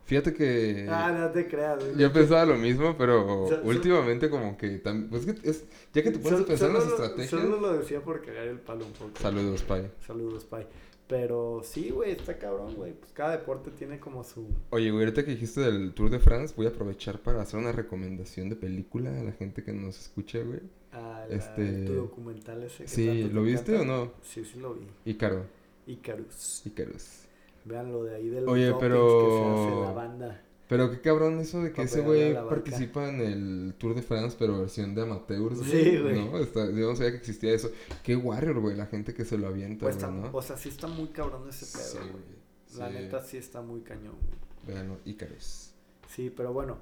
[0.07, 0.87] Fíjate que...
[0.89, 1.97] Ah, no te creas, güey.
[1.99, 5.11] Yo pensaba lo mismo, pero últimamente como que también...
[5.11, 7.43] Pues que es, ya que te pones a Sol- pensar en las solo lo- estrategias...
[7.43, 9.11] Solo lo decía por cagar el palo un poco.
[9.20, 9.91] Saludos, Pai.
[10.07, 10.66] Saludos, Pai.
[11.09, 12.92] Pero sí, güey, está cabrón, güey.
[12.92, 14.44] Pues cada deporte tiene como su.
[14.70, 17.70] Oye, güey, ahorita que dijiste del Tour de France, voy a aprovechar para hacer una
[17.70, 20.61] recomendación de película a la gente que nos escucha, güey.
[20.92, 22.84] Ah, Este- tu documental ese.
[22.84, 23.92] que Sí, tanto ¿lo viste encanta.
[23.92, 24.12] o no?
[24.22, 24.86] Sí, sí lo vi.
[25.04, 25.44] Ícaro,
[25.86, 26.62] Icarus.
[26.66, 27.22] Ícaros.
[27.64, 30.42] Vean lo de ahí de los Oye, pero- que se hace la banda.
[30.69, 34.59] Pero qué cabrón eso de que ese güey participa en el Tour de France, pero
[34.61, 36.25] versión de amateurs, Sí, güey.
[36.29, 36.39] ¿No?
[36.39, 37.71] Está, yo no sabía que existía eso.
[38.03, 40.37] Qué warrior, güey, la gente que se lo avienta, Pues güey, está- ¿no?
[40.37, 42.79] O sea, sí está muy cabrón ese pedo, Sí, güey.
[42.79, 44.17] La neta sí está muy cañón,
[44.64, 44.77] güey.
[44.77, 45.73] Bueno, Ícaros.
[46.09, 46.79] Sí, pero bueno,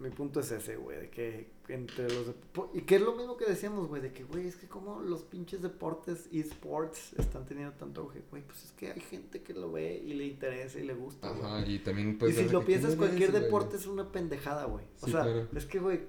[0.00, 2.34] mi punto es ese, güey, de que entre los...
[2.74, 5.22] Y que es lo mismo que decíamos, güey, de que, güey, es que como los
[5.22, 9.70] pinches deportes esports están teniendo tanto auge, güey, pues es que hay gente que lo
[9.70, 11.42] ve y le interesa y le gusta, güey.
[11.44, 12.34] Ajá, y también pues...
[12.38, 14.84] y si lo piensas, ¿quién es, cualquier deporte es una pendejada, güey.
[15.02, 15.46] O Sí, sea, claro.
[15.54, 16.00] es que, güey,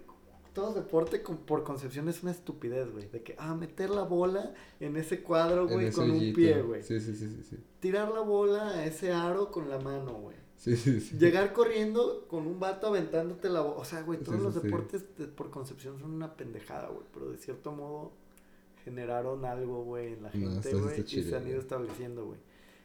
[0.53, 3.07] todo deporte con- por concepción es una estupidez, güey.
[3.09, 6.81] De que, ah, meter la bola en ese cuadro, güey, con un pie, güey.
[6.83, 7.57] Sí, sí, sí, sí, sí.
[7.79, 10.35] Tirar la bola a ese aro con la mano, güey.
[10.61, 11.17] Sí, sí, sí.
[11.17, 13.63] Llegar corriendo con un vato aventándote la.
[13.63, 17.03] O sea, güey, todos los deportes de- por concepción son una pendejada, güey.
[17.11, 18.11] Pero de cierto modo
[18.85, 20.95] generaron algo, güey, en la gente, güey.
[21.01, 22.37] y se han ido estableciendo, güey.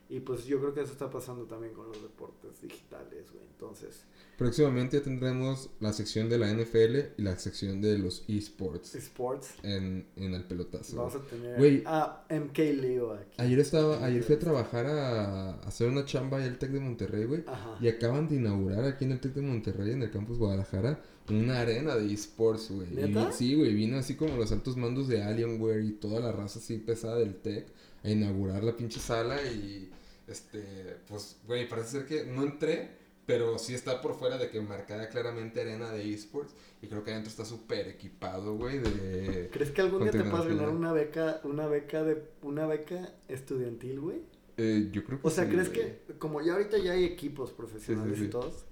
[0.09, 3.45] Y pues yo creo que eso está pasando también con los deportes digitales, güey.
[3.53, 4.05] Entonces,
[4.39, 9.55] Próximamente ya tendremos la sección de la NFL y la sección de los esports sports.
[9.63, 10.95] en, en el pelotazo.
[10.97, 11.83] Vamos a tener Güey.
[11.87, 13.33] a MK Leo aquí.
[13.39, 16.81] Ayer estaba, ayer fui a trabajar a, a hacer una chamba en el Tec de
[16.81, 17.45] Monterrey, güey.
[17.47, 17.79] Ajá.
[17.81, 21.01] Y acaban de inaugurar aquí en el Tec de Monterrey, en el campus Guadalajara,
[21.31, 22.89] una arena de esports, güey.
[22.93, 26.59] Y Sí, güey, vino así como los altos mandos de Alienware y toda la raza
[26.59, 27.67] así pesada del Tec
[28.05, 29.91] a inaugurar la pinche sala y,
[30.27, 32.91] este, pues, güey, parece ser que no entré,
[33.27, 37.11] pero sí está por fuera de que marcada claramente arena de esports y creo que
[37.11, 39.49] adentro está súper equipado, güey, de...
[39.53, 44.01] ¿Crees que algún día te puedas ganar una beca, una beca de, una beca estudiantil,
[44.01, 44.23] güey?
[44.57, 45.81] Eh, yo creo que O sea, sí, ¿crees güey.
[45.81, 48.29] que, como ya ahorita ya hay equipos profesionales Sí, sí, sí.
[48.29, 48.65] y todos,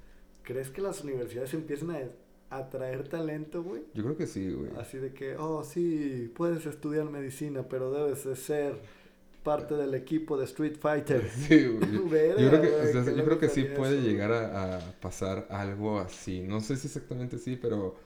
[0.43, 2.09] ¿crees que las universidades empiezan a
[2.51, 3.83] atraer talento, güey?
[3.95, 4.71] Yo creo que sí, güey.
[4.79, 8.81] Así de que, oh, sí, puedes estudiar medicina, pero debes de ser
[9.45, 11.31] parte del equipo de Street Fighter.
[11.49, 12.31] Sí, güey.
[12.39, 14.79] Yo, creo que, güey, o sea, qué yo loco creo que sí puede llegar a,
[14.79, 16.43] a pasar algo así.
[16.43, 17.97] No sé si exactamente sí, pero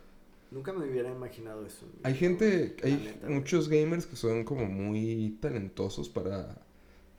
[0.51, 1.87] Nunca me hubiera imaginado eso.
[2.03, 3.39] hay gente, hay neta, güey.
[3.39, 6.59] muchos gamers que son como muy talentosos para,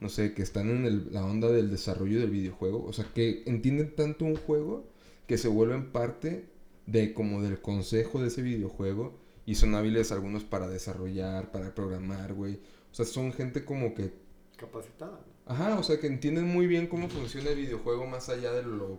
[0.00, 2.84] no sé, que están en el- la onda del desarrollo del videojuego.
[2.84, 4.84] O sea, que entienden tanto un juego
[5.28, 6.46] que se vuelven parte
[6.86, 9.18] de como del consejo de ese videojuego.
[9.46, 12.60] Y son hábiles algunos para desarrollar, para programar, güey.
[12.90, 14.12] O sea, son gente como que
[14.56, 15.12] Capacitada.
[15.12, 15.52] ¿no?
[15.52, 18.98] Ajá, o sea que entienden muy bien cómo funciona el videojuego más allá de lo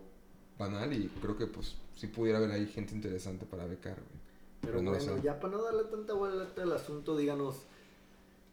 [0.58, 4.22] banal y creo que pues sí pudiera haber ahí gente interesante para becar, güey.
[4.62, 7.66] Pero no bueno, ya para no darle tanta vuelta al asunto, díganos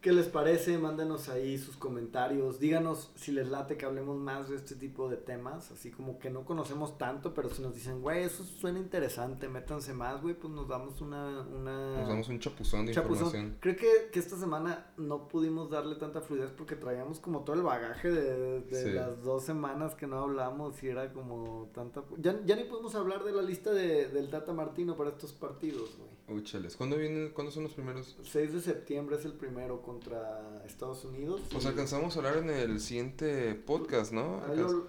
[0.00, 4.56] qué les parece, mándenos ahí sus comentarios, díganos si les late que hablemos más de
[4.56, 8.22] este tipo de temas, así como que no conocemos tanto, pero si nos dicen, güey,
[8.22, 11.40] eso suena interesante, métanse más, güey, pues nos damos una...
[11.40, 11.98] una...
[12.00, 13.26] Nos damos un chapuzón de Chapuzón.
[13.26, 13.56] información.
[13.60, 17.62] Creo que, que esta semana no pudimos darle tanta fluidez porque traíamos como todo el
[17.62, 18.92] bagaje de, de Sí.
[18.92, 22.04] las dos semanas que no hablamos y era como tanta...
[22.18, 25.96] Ya, ya ni pudimos hablar de la lista de, del Tata Martino para estos partidos,
[25.98, 26.08] güey.
[26.38, 26.76] Uy, chales.
[26.76, 28.18] ¿Cuándo vienen, cuándo son los primeros?
[28.22, 31.40] 6 de septiembre es el primero contra Estados Unidos.
[31.50, 34.40] Pues y- alcanzamos a hablar en el siguiente podcast, ¿no?
[34.46, 34.86] Ah, lo-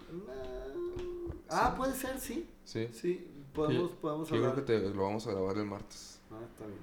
[1.50, 2.48] ah, puede ser, sí.
[2.66, 2.90] Sí.
[2.94, 4.54] Sí, podemos, podemos Yo hablar.
[4.54, 6.20] creo que te, lo vamos a grabar el martes.
[6.32, 6.80] Ah, está bien.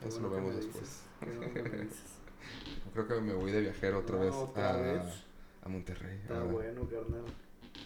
[0.00, 1.00] Qué Eso bueno lo vemos después.
[2.92, 5.02] Creo que me voy de viajero otra No, vez, otra a, vez.
[5.62, 6.18] a Monterrey.
[6.22, 7.24] Está bueno, carnal.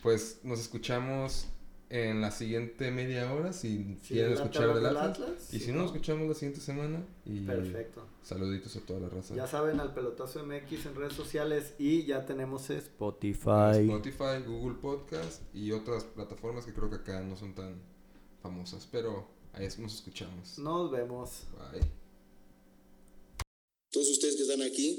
[0.03, 1.49] Pues nos escuchamos
[1.91, 5.07] en la siguiente media hora si Si quieren escuchar del Atlas.
[5.21, 5.83] Atlas, Y si si no, no.
[5.83, 7.07] nos escuchamos la siguiente semana.
[7.25, 8.07] Y Perfecto.
[8.23, 9.35] saluditos a toda la raza.
[9.35, 13.79] Ya saben, al pelotazo MX en redes sociales y ya tenemos Spotify.
[13.83, 17.81] Spotify, Google Podcast y otras plataformas que creo que acá no son tan
[18.43, 18.89] famosas.
[18.91, 20.59] Pero ahí nos escuchamos.
[20.59, 21.45] Nos vemos.
[21.73, 21.83] Bye.
[23.91, 24.99] Todos ustedes que están aquí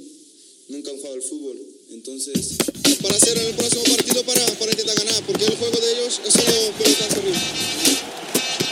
[0.69, 1.57] nunca han jugado al fútbol.
[1.91, 2.57] Entonces,
[3.01, 6.33] para hacer el próximo partido para, para intentar ganar, porque el juego de ellos es
[6.33, 7.41] solo pelotazo arriba.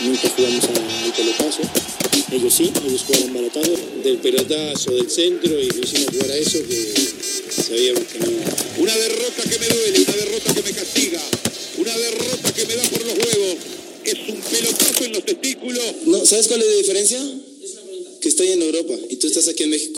[0.04, 1.62] Nunca jugamos a- al pelotazo.
[2.32, 3.74] Ellos sí, ellos jugaron baratado.
[4.04, 6.94] Del pelotazo, del centro y lo hicimos jugar a eso que
[7.64, 8.28] sabíamos que no.
[8.82, 11.22] Una derrota que me duele, una derrota que me castiga,
[11.78, 13.56] una derrota que me da por los huevos.
[14.04, 15.84] Es un pelotazo en los testículos.
[16.08, 17.24] No, ¿Sabes cuál es la diferencia?
[18.20, 19.98] Que estoy en Europa y tú estás aquí en México.